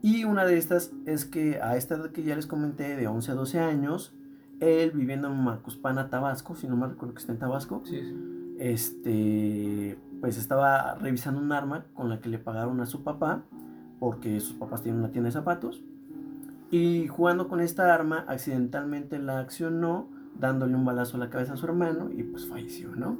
[0.02, 3.32] Y una de estas es que a esta edad que ya les comenté, de 11
[3.32, 4.14] a 12 años,
[4.62, 8.43] él viviendo en Macuspana, Tabasco, si no me recuerdo que está en Tabasco, Sí, sí.
[8.60, 13.44] Este, pues estaba revisando un arma con la que le pagaron a su papá,
[14.00, 15.84] porque sus papás tienen una tienda de zapatos.
[16.72, 21.58] Y jugando con esta arma, accidentalmente la accionó, dándole un balazo a la cabeza a
[21.58, 23.18] su hermano y pues falleció, ¿no?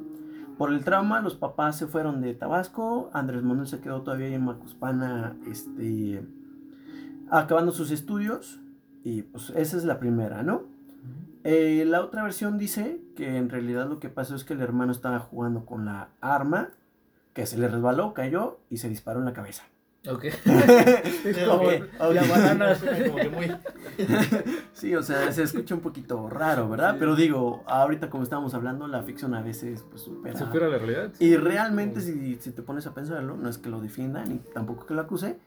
[0.58, 4.44] Por el trauma, los papás se fueron de Tabasco, Andrés Manuel se quedó todavía en
[4.44, 6.24] Macuspana, este,
[7.30, 8.60] acabando sus estudios,
[9.02, 10.73] y pues esa es la primera, ¿no?
[11.44, 14.92] Eh, la otra versión dice que en realidad lo que pasó es que el hermano
[14.92, 16.70] estaba jugando con la arma,
[17.34, 19.64] que se le resbaló, cayó y se disparó en la cabeza.
[20.08, 20.24] Ok.
[21.24, 21.70] Es como
[22.12, 22.76] la banana.
[23.06, 23.56] Como que muy...
[24.72, 26.92] Sí, o sea, se escucha un poquito raro, ¿verdad?
[26.92, 26.96] Sí.
[26.98, 30.38] Pero digo, ahorita como estábamos hablando, la ficción a veces pues supera.
[30.38, 31.12] Supera la realidad.
[31.20, 34.84] Y realmente si, si te pones a pensarlo, no es que lo defienda ni tampoco
[34.84, 35.38] que lo acuse,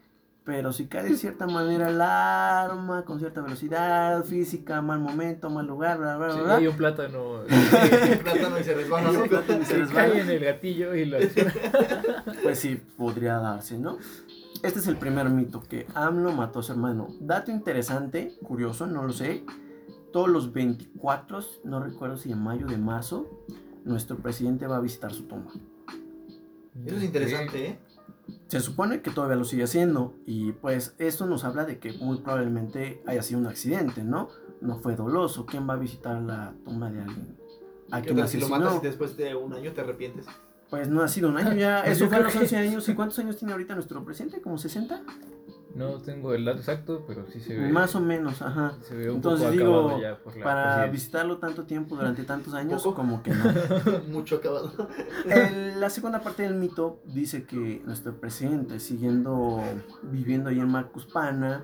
[0.48, 5.66] pero si cae de cierta manera el arma, con cierta velocidad, física, mal momento, mal
[5.66, 7.42] lugar, bla, bla, Sí, bla, hay un plátano.
[7.42, 9.24] El plátano y se resbala, ¿no?
[9.24, 10.08] Plátano y se resbala.
[10.08, 11.18] cae en el gatillo y lo
[12.42, 13.98] pues sí, podría darse, ¿no?
[14.62, 17.08] Este es el primer mito, que AMLO mató a su hermano.
[17.20, 19.44] Dato interesante, curioso, no lo sé.
[20.14, 23.44] Todos los 24, no recuerdo si en mayo o de marzo,
[23.84, 25.52] nuestro presidente va a visitar su tumba.
[26.86, 27.78] Eso es interesante, ¿eh?
[28.48, 32.18] Se supone que todavía lo sigue haciendo y pues esto nos habla de que muy
[32.18, 34.28] probablemente haya sido un accidente, ¿no?
[34.60, 35.46] No fue doloso.
[35.46, 37.36] ¿Quién va a visitar la tumba de alguien?
[37.90, 40.26] A ¿Qué quien tal si lo matas y después de un año te arrepientes?
[40.70, 41.82] Pues no ha sido un año ya.
[41.84, 42.88] Pues Eso fue a los que- 11 años.
[42.88, 44.40] ¿Y cuántos años tiene ahorita nuestro presidente?
[44.42, 45.02] ¿Como 60?
[45.78, 47.70] No tengo el dato exacto, pero sí se ve.
[47.70, 48.74] Más o menos, ajá.
[48.82, 50.92] Se ve un Entonces poco digo, ya por la Para presidencia.
[50.92, 52.96] visitarlo tanto tiempo durante tantos años, ¿Poco?
[52.96, 53.44] como que no.
[54.12, 54.88] Mucho acabado.
[55.24, 59.62] El- la segunda parte del mito dice que nuestro presidente, siguiendo
[60.02, 61.62] viviendo ahí en Macuspana,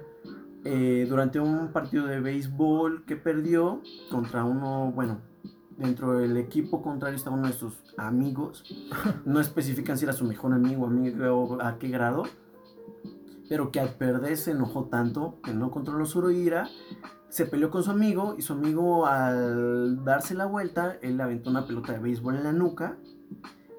[0.65, 5.19] eh, durante un partido de béisbol que perdió contra uno, bueno,
[5.77, 8.65] dentro del equipo contrario estaba uno de sus amigos,
[9.25, 12.23] no especifican si era su mejor amigo, amigo a qué grado,
[13.49, 16.69] pero que al perder se enojó tanto que no controló su ira,
[17.29, 21.51] se peleó con su amigo y su amigo al darse la vuelta, él le aventó
[21.51, 22.97] una pelota de béisbol en la nuca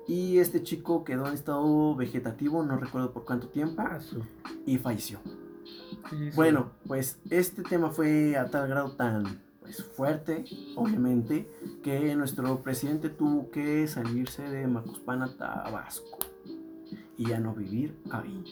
[0.08, 4.00] y este chico quedó en estado vegetativo, no recuerdo por cuánto tiempo, Ah,
[4.66, 5.20] y falleció.
[6.10, 6.36] sí, sí.
[6.36, 11.50] Bueno, pues este tema fue a tal grado tan pues, fuerte, obviamente,
[11.84, 16.20] que nuestro presidente tuvo que salirse de Macuspana, Tabasco,
[17.18, 18.44] y ya no vivir ahí.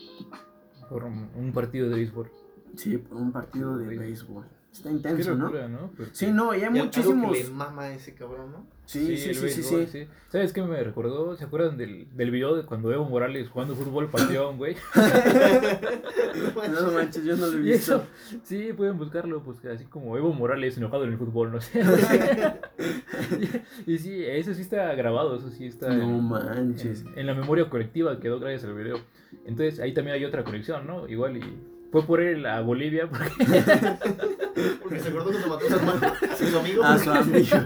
[0.94, 2.30] Por un partido de béisbol.
[2.76, 4.46] Sí, por un partido de béisbol.
[4.74, 5.46] Está intenso, ¿no?
[5.46, 5.92] locura, ¿no?
[5.96, 7.38] Porque- Sí, no, y hay Y algo muchísimos.
[7.38, 8.66] que le mama a ese cabrón, ¿no?
[8.86, 10.08] Sí, sí, sí, sí.
[10.30, 11.38] ¿Sabes qué me recordó?
[11.38, 14.76] ¿Se acuerdan del, del video de cuando Evo Morales jugando fútbol pateó a un güey?
[16.72, 17.96] No manches, yo no lo he visto.
[17.96, 18.06] eso,
[18.44, 21.82] sí, pueden buscarlo, pues así como Evo Morales enojado en el fútbol, no sé.
[23.88, 27.02] y, y sí, eso sí está grabado, eso sí está No en, manches.
[27.06, 29.00] en- en la memoria colectiva, quedó gracias al video.
[29.46, 31.08] Entonces ahí también hay otra conexión, ¿no?
[31.08, 31.42] Igual y
[31.94, 33.30] fue por él a Bolivia, porque
[34.82, 36.84] Porque se acordó cuando mató a su hermano, a su amigo.
[36.84, 37.58] A su amigo.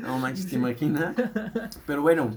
[0.00, 1.14] No manches, ¿te imaginas?
[1.86, 2.30] Pero bueno,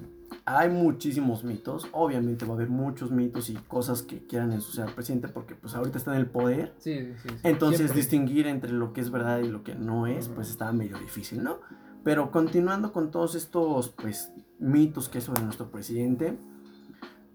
[0.43, 1.87] hay muchísimos mitos.
[1.93, 5.73] Obviamente va a haber muchos mitos y cosas que quieran ensuciar al presidente porque pues
[5.73, 6.73] ahorita está en el poder.
[6.79, 7.35] sí, sí, sí.
[7.43, 7.97] Entonces siempre.
[7.97, 11.41] distinguir entre lo que es verdad y lo que no es, pues está medio difícil,
[11.41, 11.59] ¿no?
[12.03, 16.37] Pero continuando con todos estos, pues, mitos que hay sobre nuestro presidente,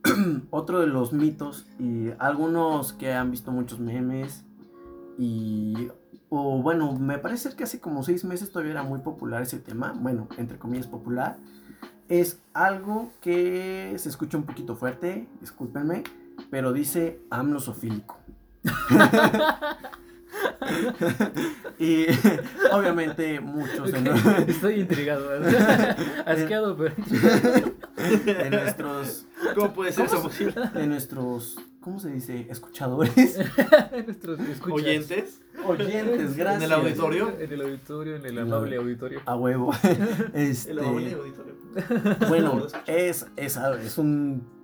[0.50, 4.44] otro de los mitos y algunos que han visto muchos memes
[5.18, 5.88] y,
[6.28, 9.92] o bueno, me parece que hace como seis meses todavía era muy popular ese tema,
[9.96, 11.36] bueno, entre comillas popular,
[12.08, 16.02] es algo que se escucha un poquito fuerte, discúlpenme,
[16.50, 18.16] pero dice amlosofílico.
[21.78, 22.06] y
[22.72, 25.28] obviamente muchos de, nue- Estoy intrigado.
[26.26, 26.94] Asqueado, pero.
[28.24, 30.54] de nuestros ¿Cómo puede ser eso posible?
[30.74, 32.46] de nuestros ¿cómo se dice?
[32.50, 33.38] escuchadores
[34.06, 34.72] Nuestros escuchas.
[34.74, 35.40] Oyentes.
[35.64, 37.32] oyentes gracias En el auditorio.
[37.38, 38.40] En el auditorio, en el No.
[38.42, 39.20] amable auditorio.
[39.26, 39.72] a huevo
[40.34, 41.54] este El amable auditorio.
[42.28, 44.59] bueno es, es es un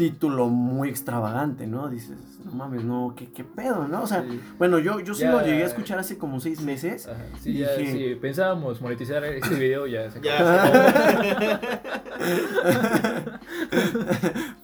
[0.00, 4.40] título muy extravagante no dices no mames no qué, qué pedo no o sea Sí.
[4.58, 5.32] bueno yo yo sí Ya.
[5.32, 9.22] lo llegué a escuchar hace como seis meses Ajá, sí, ya, Dije- sí, pensábamos monetizar
[9.24, 10.50] este video, ya se acabó.
[11.22, 11.60] Ya.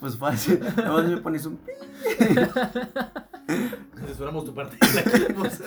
[0.00, 1.72] pues fácil nada más me pones un pi.
[4.06, 4.76] Censuramos tu parte.
[4.94, 5.60] La queremos.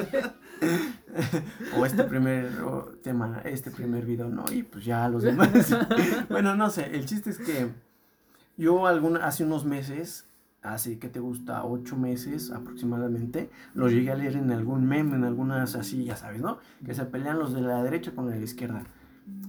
[1.77, 5.75] o este primer o, tema, este primer video, no, y pues ya los demás.
[6.29, 7.69] bueno, no sé, el chiste es que
[8.59, 10.27] yo alguna, hace unos meses,
[10.61, 15.23] hace que te gusta, ocho meses aproximadamente, lo llegué a leer en algún meme, en
[15.23, 16.59] algunas así, ya sabes, ¿no?
[16.85, 18.83] Que se pelean los de la derecha con los de la izquierda.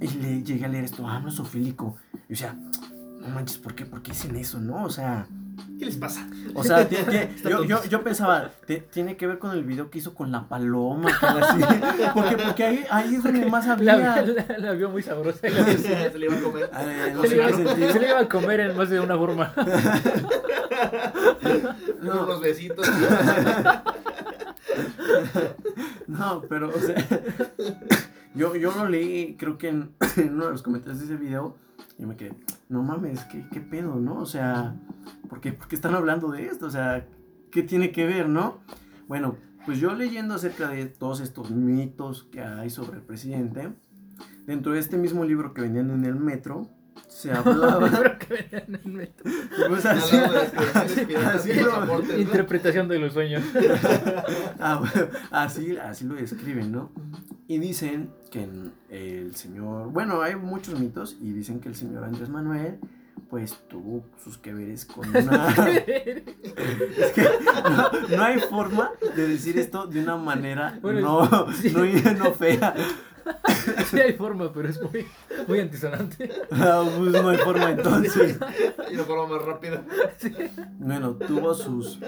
[0.01, 1.97] Y le llegué a leer esto, ah, no es ofílico.
[2.29, 3.85] Y o sea, no manches, ¿por qué?
[3.85, 4.85] ¿Por qué dicen eso, no?
[4.85, 5.27] O sea,
[5.79, 6.29] ¿Qué les pasa?
[6.55, 9.91] o sea, ti- ti- yo, yo, yo pensaba, te- tiene que ver con el video
[9.91, 11.61] que hizo con la paloma, así.
[12.15, 13.97] Porque, porque ahí, ahí es donde más había.
[13.97, 15.39] la- la vio muy sabrosa.
[15.49, 15.65] la.
[15.65, 16.71] Se le iba a comer.
[16.79, 17.93] Eh, no se, sé le iba, qué sentido.
[17.93, 19.53] se le iba a comer en más de una forma.
[22.03, 22.25] No.
[22.25, 22.87] Unos besitos.
[26.07, 26.95] No, pero, o sea,
[28.35, 31.57] yo, yo lo leí, creo que en, en uno de los comentarios de ese video,
[31.99, 32.33] y me quedé,
[32.71, 34.21] no mames, ¿qué, qué pedo, no?
[34.21, 34.77] O sea,
[35.29, 36.67] ¿por qué, están hablando de esto?
[36.67, 37.05] O sea,
[37.51, 38.59] ¿qué tiene que ver, no?
[39.09, 43.73] Bueno, pues yo leyendo acerca de todos estos mitos que hay sobre el presidente,
[44.47, 46.71] dentro de este mismo libro que vendían en el metro,
[47.11, 47.91] se hablaba.
[49.69, 49.85] Pues.
[52.19, 53.43] Interpretación de los sueños.
[54.63, 56.91] Ah, bueno, así, así lo describen, ¿no?
[57.49, 58.47] Y dicen que
[58.91, 62.79] el señor, bueno, hay muchos mitos y dicen que el señor Andrés Manuel,
[63.31, 65.49] pues tuvo sus que veres con una...
[65.57, 71.73] Es que no, no hay forma de decir esto de una manera Bueno, no, sí.
[71.73, 71.85] no,
[72.15, 72.75] no fea.
[73.91, 75.07] Sí hay forma, pero es muy,
[75.47, 76.31] muy antisonante.
[76.51, 78.39] Ah, pues no hay forma entonces.
[78.91, 79.83] Y una forma más rápida.
[80.79, 81.99] Bueno, tuvo sus,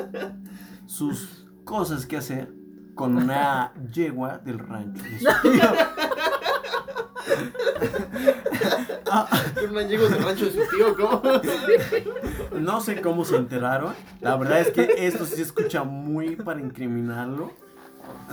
[0.87, 2.49] sus cosas que hacer
[2.95, 5.03] con una yegua del rancho.
[5.03, 5.61] de.
[9.11, 11.23] Ah, del rancho de su tío, ¿cómo?
[12.59, 13.95] no sé cómo se enteraron.
[14.21, 17.53] La verdad es que esto sí se escucha muy para incriminarlo.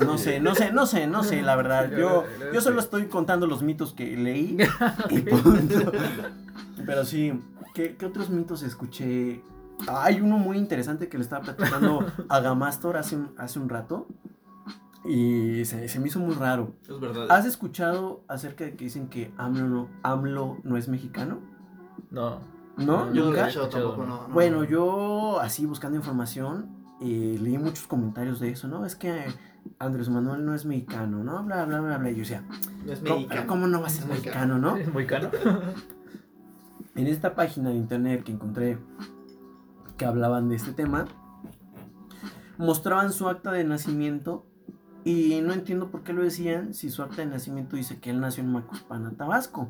[0.05, 1.91] No sé, no sé, no sé, no sé, la verdad.
[1.91, 4.57] Yo, yo solo estoy contando los mitos que leí
[5.09, 5.91] y punto.
[6.85, 7.39] Pero sí,
[7.73, 9.41] ¿qué, qué otros mitos escuché?
[9.87, 14.07] Hay uno muy interesante que le estaba platicando a Gamastor hace, un- hace un rato.
[15.05, 16.73] Y se, se me hizo muy raro.
[16.87, 17.27] Es verdad.
[17.29, 21.39] ¿Has escuchado acerca de que dicen que AMLO no, AMLO no es mexicano?
[22.11, 22.39] No.
[22.77, 23.13] ¿No?
[23.13, 23.47] Yo no ¿Nunca?
[23.47, 24.27] he hecho tampoco, no.
[24.27, 24.33] no.
[24.33, 26.67] Bueno, yo así buscando información,
[27.01, 28.85] eh, leí muchos comentarios de eso, ¿no?
[28.85, 29.25] Es que
[29.79, 31.43] Andrés Manuel no es mexicano, ¿no?
[31.43, 32.09] Bla, bla, bla, bla.
[32.11, 32.43] Y yo decía,
[32.85, 33.47] No es ¿cómo, mexicano.
[33.47, 34.77] cómo no va a ser mexicano, no?
[34.77, 35.31] ¿Es muy caro?
[36.95, 38.77] En esta página de internet que encontré
[39.97, 41.05] que hablaban de este tema,
[42.57, 44.45] mostraban su acta de nacimiento
[45.05, 48.19] y no entiendo por qué lo decían si su acta de nacimiento dice que él
[48.19, 49.69] nació en Macuspana, Tabasco.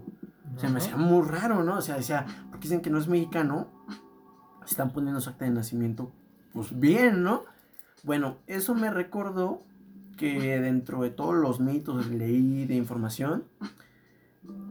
[0.56, 1.78] O sea, me hacía muy raro, ¿no?
[1.78, 3.68] O sea, decía, porque dicen que no es mexicano,
[4.66, 6.12] están poniendo su acta de nacimiento,
[6.54, 7.44] pues bien, ¿no?
[8.04, 9.64] Bueno, eso me recordó
[10.18, 13.44] que dentro de todos los mitos que leí de información,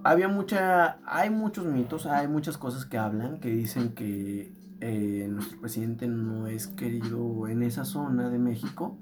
[0.05, 5.61] había mucha, hay muchos mitos, hay muchas cosas que hablan, que dicen que eh, nuestro
[5.61, 8.97] presidente no es querido en esa zona de México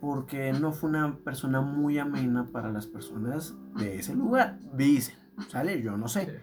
[0.00, 4.58] porque no fue una persona muy amena para las personas de ese lugar.
[4.76, 5.16] Dicen,
[5.48, 5.82] ¿sale?
[5.82, 6.40] Yo no sé.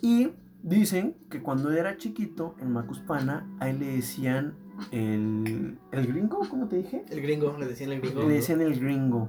[0.00, 0.30] Y
[0.62, 4.54] dicen que cuando era chiquito en Macuspana, ahí le decían
[4.90, 7.04] el, el gringo, ¿cómo te dije?
[7.08, 8.22] El gringo, le decían el gringo.
[8.22, 9.28] Le decían el gringo.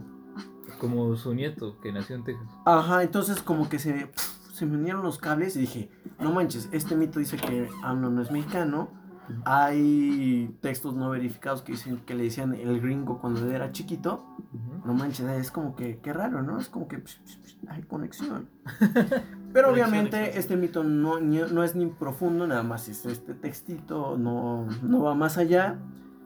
[0.80, 2.48] Como su nieto que nació en Texas.
[2.66, 4.12] Ajá, entonces como que se,
[4.54, 5.90] se me unieron los cables y dije,
[6.20, 8.90] no manches, este mito dice que AMLO no es mexicano.
[9.44, 14.26] Hay textos no verificados que dicen que le decían el gringo cuando él era chiquito.
[14.86, 16.60] No manches, es como que, qué raro, ¿no?
[16.60, 18.50] Es como que psh, psh, psh, hay conexión.
[19.54, 24.68] Pero obviamente este mito no, no es ni profundo, nada más es este textito, no,
[24.84, 25.78] no va más allá.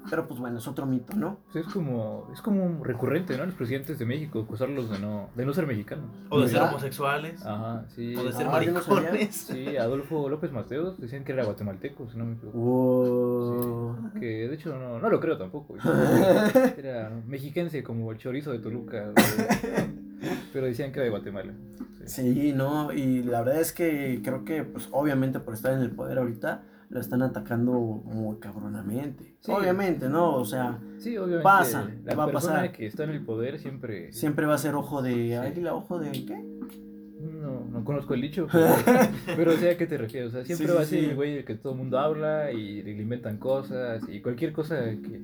[0.09, 1.38] Pero pues bueno, es otro mito, ¿no?
[1.53, 3.45] Pues es como, es como recurrente, ¿no?
[3.45, 6.05] Los presidentes de México acusarlos de no, de no ser mexicanos.
[6.30, 7.45] O de ser homosexuales.
[7.45, 8.15] Ajá, sí.
[8.15, 9.36] O de ser Ah, yo no maricones.
[9.36, 12.57] Sí, Adolfo López Mateos decían que era guatemalteco, si no me equivoco.
[12.57, 14.11] Wow.
[14.19, 15.76] Que de hecho no, no lo creo tampoco.
[16.78, 19.11] Era mexiquense como el chorizo de Toluca.
[19.13, 19.88] pero-
[20.54, 21.54] Pero decían que era de Guatemala.
[22.06, 22.34] Sí.
[22.34, 25.92] Sí, no, y la verdad es que creo que, pues obviamente por estar en el
[25.92, 29.36] poder ahorita, lo están atacando muy cabronamente.
[29.40, 29.52] Sí.
[29.52, 30.36] Obviamente, ¿no?
[30.36, 31.44] O sea, Sí, obviamente.
[31.44, 32.72] Pasa, la va a persona pasar.
[32.74, 34.12] que está en el poder siempre.
[34.12, 35.38] siempre va a ser ojo de...
[35.38, 36.44] ¿Ay, la ojo de qué?
[37.22, 38.66] No, no conozco el dicho, pero,
[39.36, 40.30] pero sé a qué te refieres.
[40.30, 42.92] O sea, siempre va a ser el güey que todo el mundo habla y le
[42.92, 45.22] inventan cosas y cualquier cosa que,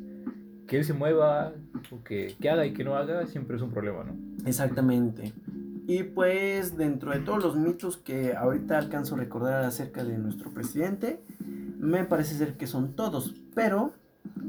[0.67, 1.53] que él se mueva
[1.91, 4.15] o que, que haga y que no haga siempre es un problema, ¿no?
[4.45, 5.33] Exactamente.
[5.87, 10.51] Y pues dentro de todos los mitos que ahorita alcanzo a recordar acerca de nuestro
[10.51, 11.21] presidente,
[11.79, 13.93] me parece ser que son todos, pero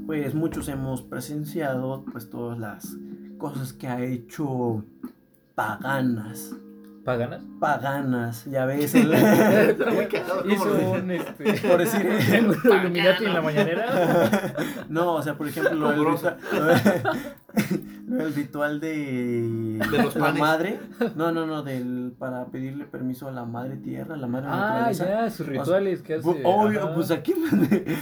[0.07, 2.97] pues muchos hemos presenciado pues todas las
[3.39, 4.85] cosas que ha hecho
[5.55, 6.57] paganas,
[7.09, 7.41] ¿Paganas?
[7.59, 9.15] paganas, ya ves, el-
[10.45, 14.53] Hizo un este, por decir triángulo Illuminati en la mañanera.
[14.91, 15.89] no, o sea, por ejemplo, lo
[18.09, 18.37] Combroso.
[18.37, 20.81] ritual, de, De los la madre,
[21.17, 24.57] no, no, no, del para pedirle permiso a la madre tierra, a la madre Ah,
[24.91, 25.09] naturaleza.
[25.09, 26.29] ya, sus rituales que hace.
[26.45, 26.95] Obvio, ajá.
[26.95, 27.35] pues aquí.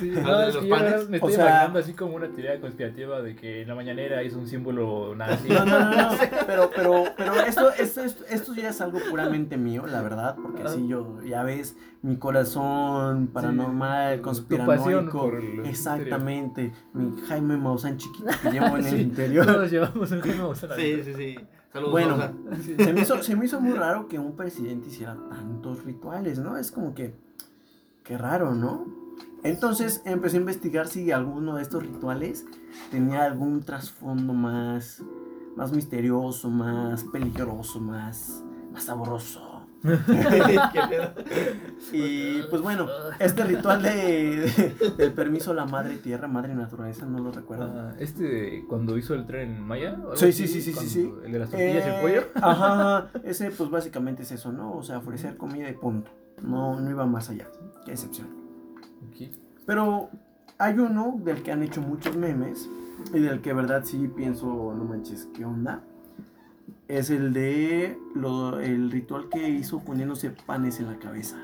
[0.01, 1.09] Sí, ¿Ah, no, es que yo panes?
[1.09, 4.23] me O estoy sea- imaginando así como una teoría conspirativa de que en la mañanera
[4.23, 5.49] hizo un símbolo nazi.
[5.49, 6.09] No, no, no, no,
[6.47, 10.63] pero, pero, pero esto, esto, esto, esto ya es algo puramente mío, la verdad, porque
[10.63, 18.29] así yo, ya ves, mi corazón paranormal, tu conspiranoico, el exactamente, mi Jaime Maussan chiquito
[18.43, 19.47] que llevo en el Sí, interior.
[19.47, 20.23] Todos llevamos Maussan
[20.77, 21.37] Sí, sí, sí.
[21.73, 22.17] Saludos, Bueno.
[22.63, 26.57] Se me, hizo, se me hizo muy raro que un presidente hiciera tantos rituales, ¿no?
[26.57, 27.15] Es como que,
[28.03, 28.87] qué raro, ¿no?
[29.43, 32.47] Entonces empecé a investigar si alguno de estos rituales
[32.91, 35.03] tenía algún trasfondo más,
[35.57, 38.43] más misterioso, más peligroso, más,
[38.73, 39.46] más sabroso.
[41.93, 42.87] Y pues bueno,
[43.19, 47.65] este ritual de, de- del permiso a la madre tierra, madre naturaleza, no lo recuerdo.
[47.73, 49.97] Ah, este, cuando hizo el tren Maya.
[50.15, 51.13] Sí, sí, sí, sí, sí, sí.
[51.25, 52.23] El de las tortillas y el Eh, pollo.
[52.35, 54.75] Ajá, ese pues básicamente es eso, ¿no?
[54.77, 56.11] O sea, ofrecer comida y punto.
[56.43, 57.47] No, no iba más allá.
[57.85, 58.29] Qué excepción.
[59.65, 60.11] Pero
[60.59, 62.69] hay uno del que han hecho muchos memes
[63.13, 65.83] y del que verdad sí pienso, no manches, ¿qué onda?
[66.89, 71.37] Es el de lo, el ritual que hizo poniéndose panes en la cabeza.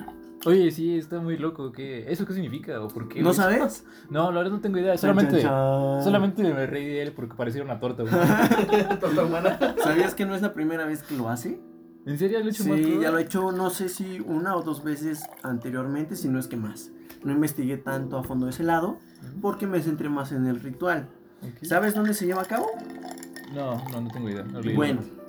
[0.44, 1.70] Oye, sí, está muy loco.
[1.72, 2.10] ¿qué?
[2.10, 2.80] ¿Eso qué significa?
[2.80, 3.22] ¿O por qué?
[3.22, 3.84] ¿No sabes?
[4.10, 4.96] No, la verdad no tengo idea.
[4.98, 6.04] Solamente, chan, chan.
[6.04, 8.04] solamente me reí de él porque parecía una torta.
[9.00, 9.76] Torta humana.
[9.82, 11.60] ¿Sabías que no es la primera vez que lo hace?
[12.04, 14.62] ¿En serio lo he hecho Sí, ya lo he hecho, no sé si una o
[14.62, 16.90] dos veces anteriormente, si no es que más.
[17.22, 18.98] No investigué tanto a fondo ese lado
[19.40, 21.08] porque me centré más en el ritual.
[21.62, 22.66] ¿Sabes dónde se lleva a cabo?
[23.54, 24.42] No, no, no tengo idea.
[24.42, 25.21] no Bueno.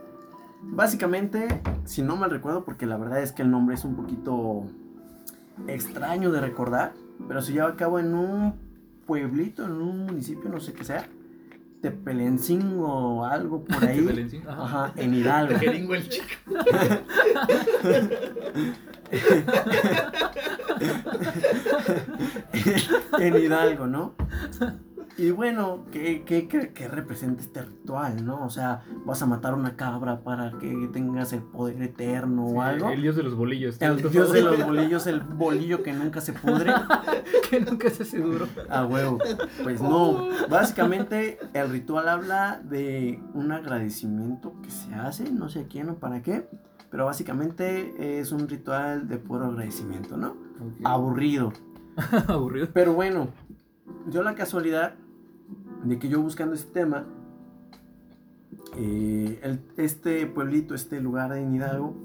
[0.72, 4.66] Básicamente, si no mal recuerdo, porque la verdad es que el nombre es un poquito
[5.68, 6.94] extraño de recordar,
[7.28, 8.56] pero se lleva a cabo en un
[9.06, 11.08] pueblito, en un municipio, no sé qué sea,
[11.82, 14.42] Tepelencingo o algo por ahí.
[14.48, 14.64] Ajá.
[14.64, 15.60] Ajá, en Hidalgo.
[15.60, 16.26] Jeringo el chico.
[23.20, 24.16] en Hidalgo, ¿no?
[25.16, 28.44] Y bueno, ¿qué, qué, qué- qué representa este ritual, no?
[28.44, 32.62] O sea, vas a matar una cabra para que tengas el poder eterno Sí, o
[32.64, 32.90] algo.
[32.90, 33.80] El dios de los bolillos.
[33.80, 36.74] El dios de los bolillos, el bolillo que nunca se pudre.
[37.52, 38.48] que nunca se hace duro.
[38.70, 39.20] A huevo.
[39.62, 40.30] Pues no.
[40.50, 45.96] Básicamente, el ritual habla de un agradecimiento que se hace, no sé a quién o
[45.96, 46.50] para qué.
[46.90, 50.36] Pero básicamente es un ritual de puro agradecimiento, ¿no?
[50.84, 51.54] Aburrido.
[52.28, 52.68] Aburrido.
[52.74, 53.28] Pero bueno,
[54.08, 54.94] yo la casualidad
[55.84, 57.06] de que yo buscando este tema,
[58.78, 61.96] eh, el- este pueblito, este lugar en Hidalgo,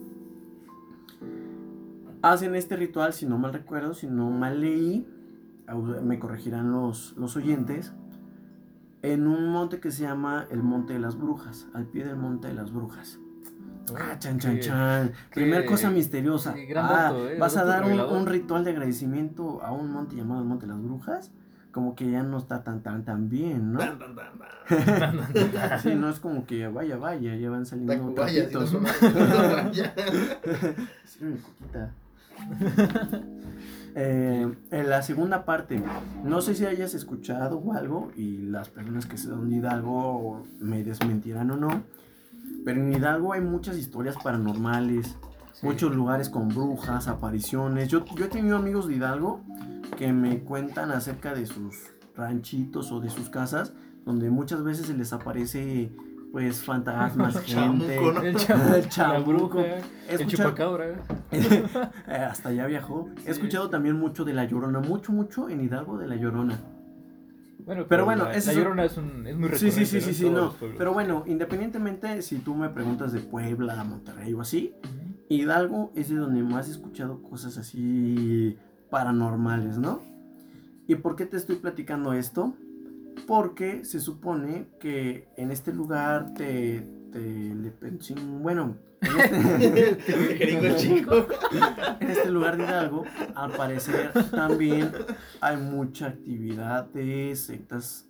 [2.22, 5.06] hacen este ritual, si no mal recuerdo, si no mal leí,
[6.02, 7.92] me corregirán los, los oyentes,
[9.02, 12.48] en un monte que se llama el Monte de las Brujas, al pie del Monte
[12.48, 13.18] de las Brujas.
[13.96, 15.08] Ah, chan, chan, chan.
[15.30, 16.52] qué- Primer cosa misteriosa.
[16.90, 20.40] Ah, dato, eh, ¿Vas a dar un, un ritual de agradecimiento a un monte llamado
[20.42, 21.30] el Monte de las Brujas?
[21.78, 23.78] Como que ya no está tan, tan, tan bien, ¿no?
[23.78, 25.78] Tan, tan, tan, tan.
[25.80, 28.70] Sí, no es como que vaya, vaya, ya van saliendo Tacubaya, si no trapitos.
[31.04, 31.92] Sírveme coquita.
[33.94, 35.82] Eh, en la segunda parte,
[36.24, 40.84] no sé si hayas escuchado o algo, y las personas que son de Hidalgo me
[40.84, 41.82] desmentirán o no,
[42.64, 45.16] pero en Hidalgo hay muchas historias paranormales,
[45.52, 45.66] Sí.
[45.66, 47.88] muchos lugares con brujas, apariciones.
[47.88, 49.40] Yo, yo he tenido amigos de Hidalgo
[49.96, 51.76] que me cuentan acerca de sus
[52.16, 53.72] ranchitos o de sus casas,
[54.04, 55.90] donde muchas veces se les aparece
[56.32, 57.96] pues fantasmas, gente.
[57.96, 58.22] Chamuco, ¿no?
[58.22, 59.64] El chamuco, El chamuco.
[60.10, 60.86] el chupacabra.
[61.30, 63.08] Eh, Hasta allá viajó.
[63.18, 63.30] He Sí.
[63.30, 66.58] escuchado también mucho de La Llorona, mucho, mucho en Hidalgo de La Llorona.
[67.66, 70.00] Bueno, Pero bueno, la, ese la Llorona es, un, es muy Sí, sí, sí, recurrente,
[70.00, 70.68] sí, sí, todos no.
[70.78, 74.74] Pero bueno, independientemente si tú me preguntas de Puebla, Monterrey o así.
[75.28, 78.56] Hidalgo es de donde más he escuchado cosas así
[78.90, 80.00] paranormales, ¿no?
[80.86, 82.54] ¿Y por qué te estoy platicando esto?
[83.26, 86.80] Porque se supone que en este lugar te...
[87.12, 87.54] te
[88.40, 90.12] bueno, en este,
[92.00, 94.90] en este lugar de Hidalgo, al parecer también
[95.40, 98.08] hay mucha actividad de sectas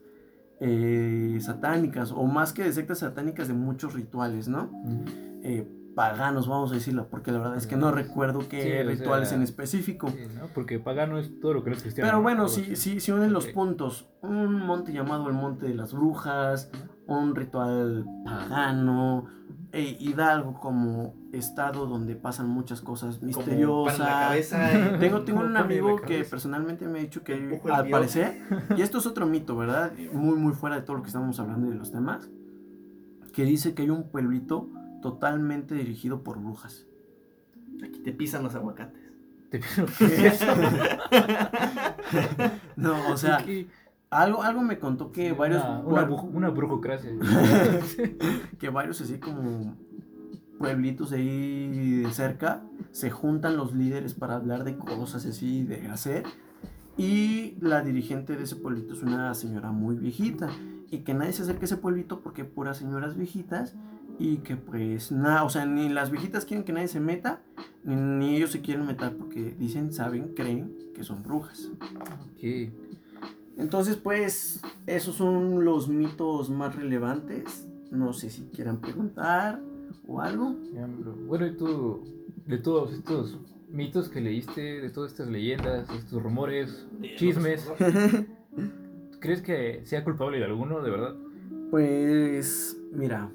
[0.60, 4.70] eh, satánicas, o más que de sectas satánicas, de muchos rituales, ¿no?
[5.42, 5.66] Eh,
[5.98, 9.30] paganos, vamos a decirlo, porque la verdad es que no recuerdo qué Sí, o rituales
[9.30, 10.08] sea, en específico.
[10.08, 10.46] Sí, ¿no?
[10.54, 12.06] Porque pagano es todo lo que no es cristiano.
[12.06, 12.22] Pero ¿no?
[12.22, 16.70] bueno, si, si, si unen los puntos, un monte llamado el Monte de las Brujas,
[17.08, 19.26] un ritual pagano,
[19.72, 23.98] e Hidalgo como estado donde pasan muchas cosas la misteriosas.
[23.98, 24.94] cabeza.
[24.94, 28.40] y- Tengo, un amigo que personalmente me ha dicho que al parecer,
[28.76, 29.90] y esto es otro mito, ¿verdad?
[30.12, 32.30] Muy, muy fuera de todo lo que estamos hablando y de los temas,
[33.32, 34.68] que dice que hay un pueblito
[35.00, 36.86] totalmente dirigido por brujas.
[37.82, 39.02] Aquí te pisan los aguacates.
[39.50, 39.58] Te
[40.26, 40.46] eso.
[42.76, 43.44] No, o sea,
[44.10, 47.10] algo, algo me contó que varios, Una, una, una brujocracia.
[48.58, 49.76] que varios así como
[50.58, 55.86] pueblitos de ahí de cerca se juntan los líderes para hablar de cosas así de
[55.88, 56.24] hacer
[56.96, 60.48] y la dirigente de ese pueblito es una señora muy viejita
[60.90, 63.76] y que nadie se acerque a ese pueblito porque puras señoras viejitas
[64.18, 67.40] y que pues nada, o sea, ni las viejitas quieren que nadie se meta
[67.84, 71.70] ni, ni ellos se quieren meter porque dicen, saben, creen que son brujas.
[72.34, 72.72] Ok.
[73.56, 77.66] Entonces, pues, esos son los mitos más relevantes.
[77.90, 79.60] No sé si quieran preguntar.
[80.06, 80.54] o algo.
[81.26, 82.04] Bueno, y tú,
[82.46, 83.38] de todos estos
[83.70, 87.70] mitos que leíste, de todas estas leyendas, estos rumores, chismes,
[89.20, 91.14] ¿crees que sea culpable de alguno, de verdad?
[91.70, 93.30] Pues mira,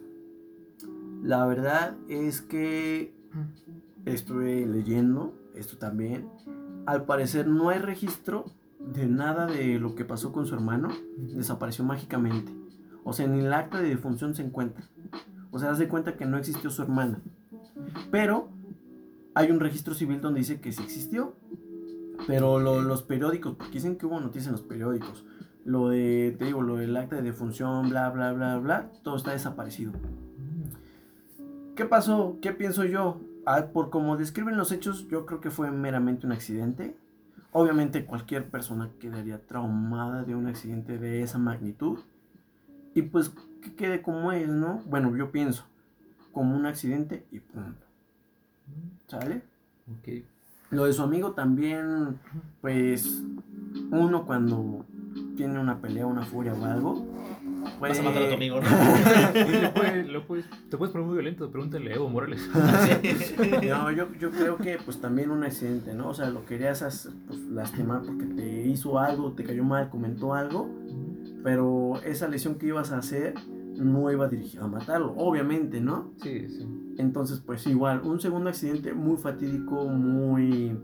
[1.23, 3.13] la verdad es que
[4.05, 6.29] estuve leyendo esto también.
[6.85, 8.45] Al parecer no hay registro
[8.79, 10.89] de nada de lo que pasó con su hermano.
[11.17, 12.51] Desapareció mágicamente.
[13.05, 14.83] O sea, ni el acta de defunción se encuentra.
[15.51, 17.21] O sea, haz de cuenta que no existió su hermana.
[18.11, 18.49] Pero
[19.35, 21.35] hay un registro civil donde dice que sí existió.
[22.27, 25.25] Pero lo- los periódicos, porque dicen que hubo noticias en los periódicos.
[25.65, 29.31] Lo de, te digo, lo del acta de defunción, bla, bla, bla, bla, todo está
[29.31, 29.93] desaparecido.
[31.75, 32.37] ¿Qué pasó?
[32.41, 33.19] ¿Qué pienso yo?
[33.45, 36.95] Ah, por como describen los hechos, yo creo que fue meramente un accidente.
[37.51, 41.99] Obviamente cualquier persona quedaría traumada de un accidente de esa magnitud.
[42.93, 44.81] Y pues que quede como es, ¿no?
[44.85, 45.65] Bueno, yo pienso,
[46.31, 47.85] como un accidente y punto.
[49.07, 49.43] ¿Sale?
[49.91, 50.25] Ok.
[50.69, 52.19] Lo de su amigo también,
[52.61, 53.23] pues,
[53.91, 54.85] uno cuando
[55.35, 57.05] tiene una pelea, una furia o algo,
[57.79, 58.67] Vas a matar a tu amigo, ¿no?
[59.73, 62.49] Puedes- lo puedes- te puedes poner muy violento, pregúntale a Evo Morales.
[63.67, 66.09] No, yo, yo creo que pues también un accidente, ¿no?
[66.09, 66.81] O sea, lo querías
[67.27, 70.69] pues, lastimar porque te hizo algo, te cayó mal, comentó algo,
[71.43, 73.33] pero esa lesión que ibas a hacer
[73.75, 76.11] no iba dirigida a matarlo, obviamente, ¿no?
[76.21, 76.65] Sí, sí.
[76.99, 80.77] Entonces, pues igual, un segundo accidente muy fatídico, muy...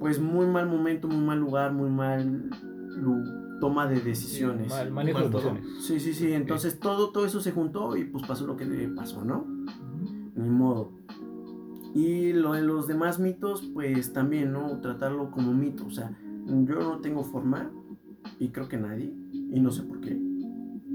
[0.00, 2.50] Pues muy mal momento, muy mal lugar, muy mal
[2.96, 4.68] lu- toma de decisiones.
[4.68, 5.64] Mal, manejo de emociones.
[5.80, 9.24] Sí, sí, sí, entonces todo, todo eso se juntó y pues pasó lo que pasó,
[9.24, 9.46] ¿no?
[10.34, 10.92] Ni modo.
[11.94, 14.80] Y lo de los demás mitos, pues también, ¿no?
[14.80, 15.86] Tratarlo como mito.
[15.86, 16.10] O sea,
[16.46, 17.70] yo no tengo forma
[18.38, 19.12] y creo que nadie.
[19.32, 20.18] Y no sé por qué.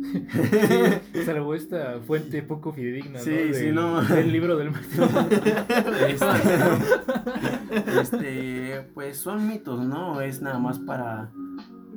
[1.13, 3.53] Sí, salvo esta fuente poco fidedigna, Sí, ¿no?
[3.53, 4.01] sí, Del, no.
[4.01, 5.07] del libro del maestro.
[6.07, 10.21] Este, este, pues son mitos, ¿no?
[10.21, 11.31] Es nada más para,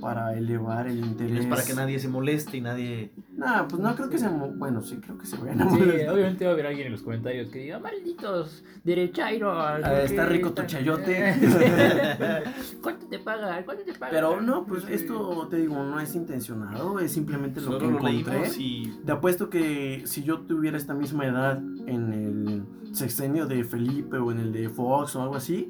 [0.04, 1.40] para elevar el interés.
[1.40, 3.10] Es para que nadie se moleste y nadie.
[3.36, 4.28] No, pues no creo que se...
[4.28, 6.14] mo- Bueno, sí, creo que se vayan a Sí, molestar.
[6.14, 9.56] obviamente va a haber alguien en los comentarios que diga, malditos derechairos.
[9.56, 11.34] Ah, está rico tu chayote.
[12.82, 13.64] ¿Cuánto te pagan?
[13.64, 14.10] ¿Cuánto te pagan?
[14.14, 16.98] Pero no, pues esto, te digo, no es intencionado.
[17.00, 18.32] Es simplemente lo que Solo lo encontré.
[18.34, 18.92] leímos y.
[19.06, 24.30] Te apuesto que si yo tuviera esta misma edad en el sexenio de Felipe o
[24.30, 25.68] en el de Fox o algo así,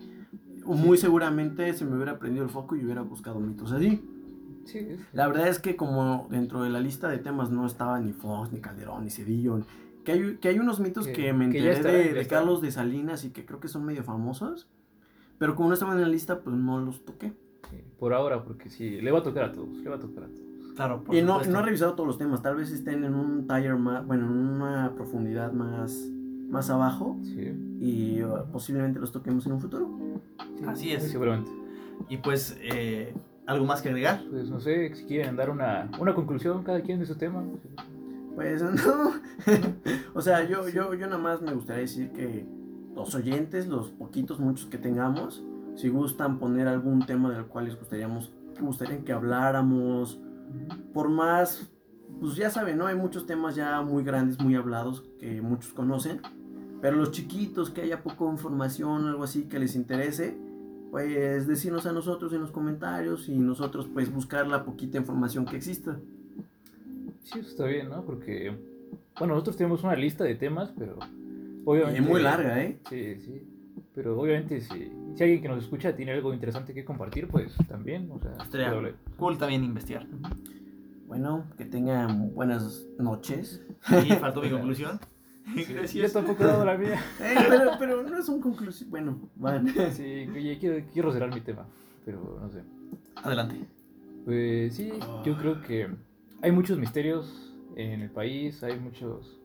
[0.67, 4.03] muy seguramente se me hubiera prendido el foco y hubiera buscado mitos así.
[4.67, 4.97] Sí.
[5.13, 8.53] La verdad es que como dentro de la lista de temas no estaba ni Fox,
[8.53, 9.61] ni Calderón, ni Cedillo,
[10.05, 12.27] que hay, que hay unos mitos Que- que, me que enteré de, de.
[12.27, 14.69] Carlos de Salinas y que creo que son medio famosos,
[15.39, 17.33] pero como no estaban en la lista, pues no los toqué.
[17.71, 20.25] Sí, Por ahora, porque sí, le va a tocar a todos, le va a tocar
[20.25, 20.75] a todos.
[20.77, 23.47] Claro, por Y no, no he revisado todos los temas, tal vez estén en un
[23.47, 25.93] taller más, bueno, en una profundidad más,
[26.51, 29.99] más abajo Sí, y uh, posiblemente los toquemos en un futuro.
[30.59, 31.05] sí, Así es.
[31.11, 31.51] Seguramente.
[32.09, 33.15] Y pues, eh,
[33.47, 34.23] ¿algo más que agregar?
[34.31, 37.43] Pues no sé, si quieren dar una, una conclusión cada quien de su tema.
[38.35, 39.13] Pues no,
[40.15, 42.47] o sea, yo, yo, yo nada más me gustaría decir que
[42.95, 45.45] los oyentes, los poquitos, muchos que tengamos,
[45.77, 50.21] si gustan poner algún tema del cual les gustaríamos, que gustaría que habláramos,
[50.93, 51.71] por más,
[52.21, 52.87] pues ya saben, ¿no?
[52.87, 56.21] Hay muchos temas ya muy grandes, muy hablados, que muchos conocen,
[56.81, 60.39] pero los chiquitos, que haya poca información, algo así que les interese,
[60.95, 65.57] pues decirnos a nosotros en los comentarios y nosotros pues buscar la poquita información que
[65.57, 65.99] exista.
[67.25, 68.05] Sí, eso está bien, ¿no?
[68.05, 68.57] Porque,
[69.19, 70.97] bueno, nosotros tenemos una lista de temas, pero
[71.65, 71.99] obviamente...
[71.99, 72.79] Y muy larga, ¿eh?
[72.89, 73.43] Sí, sí.
[73.93, 78.09] Pero obviamente si, si alguien que nos escucha tiene algo interesante que compartir, pues también,
[78.13, 78.95] o sea, Estaría hablar.
[79.19, 80.07] cool también investigar.
[81.09, 83.61] Bueno, que tengan buenas noches.
[84.07, 85.01] Y faltó mi conclusión.
[85.57, 86.13] Yo Gracias.
[86.13, 87.01] tampoco he dado la mía.
[87.21, 88.91] Eh, pero, pero no es un conclusión.
[88.91, 89.67] Bueno, van.
[89.93, 90.27] Sí,
[90.61, 91.67] quiero, quiero cerrar mi tema,
[92.05, 92.63] pero no sé.
[93.17, 93.57] Adelante.
[94.25, 94.93] Pues sí,
[95.25, 95.89] yo creo que
[96.41, 99.39] hay muchos misterios en el país, hay muchas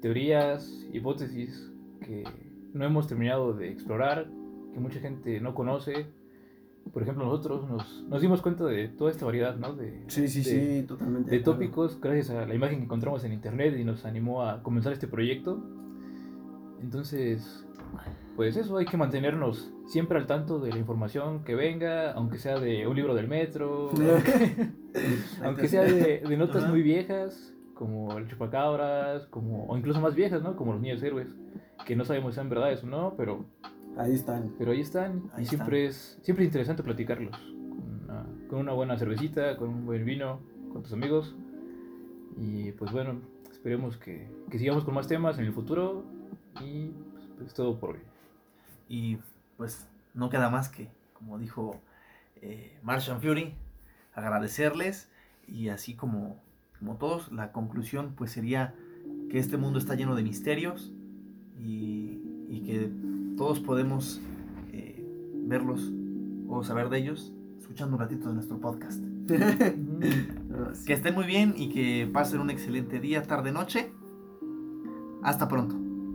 [0.00, 1.70] teorías, hipótesis
[2.00, 2.24] que
[2.72, 4.28] no hemos terminado de explorar,
[4.72, 6.06] que mucha gente no conoce.
[6.92, 9.74] Por ejemplo, nosotros nos, nos dimos cuenta de toda esta variedad, ¿no?
[9.74, 11.30] De, Sí, sí, de- sí, totalmente.
[11.30, 14.92] de tópicos gracias a la imagen que encontramos en internet y nos animó a comenzar
[14.92, 15.62] este proyecto.
[16.82, 17.64] Entonces,
[18.36, 22.58] pues eso, hay que mantenernos siempre al tanto de la información que venga, aunque sea
[22.58, 23.90] de un libro del metro,
[25.44, 30.42] aunque sea de, de notas muy viejas, como el chupacabras, como, o incluso más viejas,
[30.42, 30.56] ¿no?
[30.56, 31.28] Como los niños héroes,
[31.86, 33.44] que no sabemos si son verdades o no, pero,
[33.96, 34.54] Ahí están.
[34.58, 35.30] pero ahí están.
[35.34, 37.36] Ahí y siempre es, siempre es interesante platicarlos.
[37.36, 40.40] Con una, con una buena cervecita, con un buen vino,
[40.72, 41.34] con tus amigos.
[42.36, 43.20] Y pues bueno,
[43.60, 46.02] Esperemos que, que sigamos con más temas en el futuro.
[46.62, 48.00] Y pues, pues, todo por hoy.
[48.88, 49.18] Y
[49.58, 51.78] pues no queda más que, como dijo
[52.40, 53.52] eh, Martian Fury,
[54.14, 55.10] agradecerles
[55.46, 56.40] y así como,
[56.78, 58.74] como todos, la conclusión pues sería
[59.28, 60.90] que este mundo está lleno de misterios
[61.58, 62.90] y, y que
[63.40, 64.20] todos podemos
[64.70, 65.02] eh,
[65.46, 65.90] verlos
[66.46, 69.02] o saber de ellos escuchando un ratito de nuestro podcast.
[70.86, 73.92] Que estén muy bien y que pasen un excelente día, tarde, noche.
[75.22, 75.79] Hasta pronto.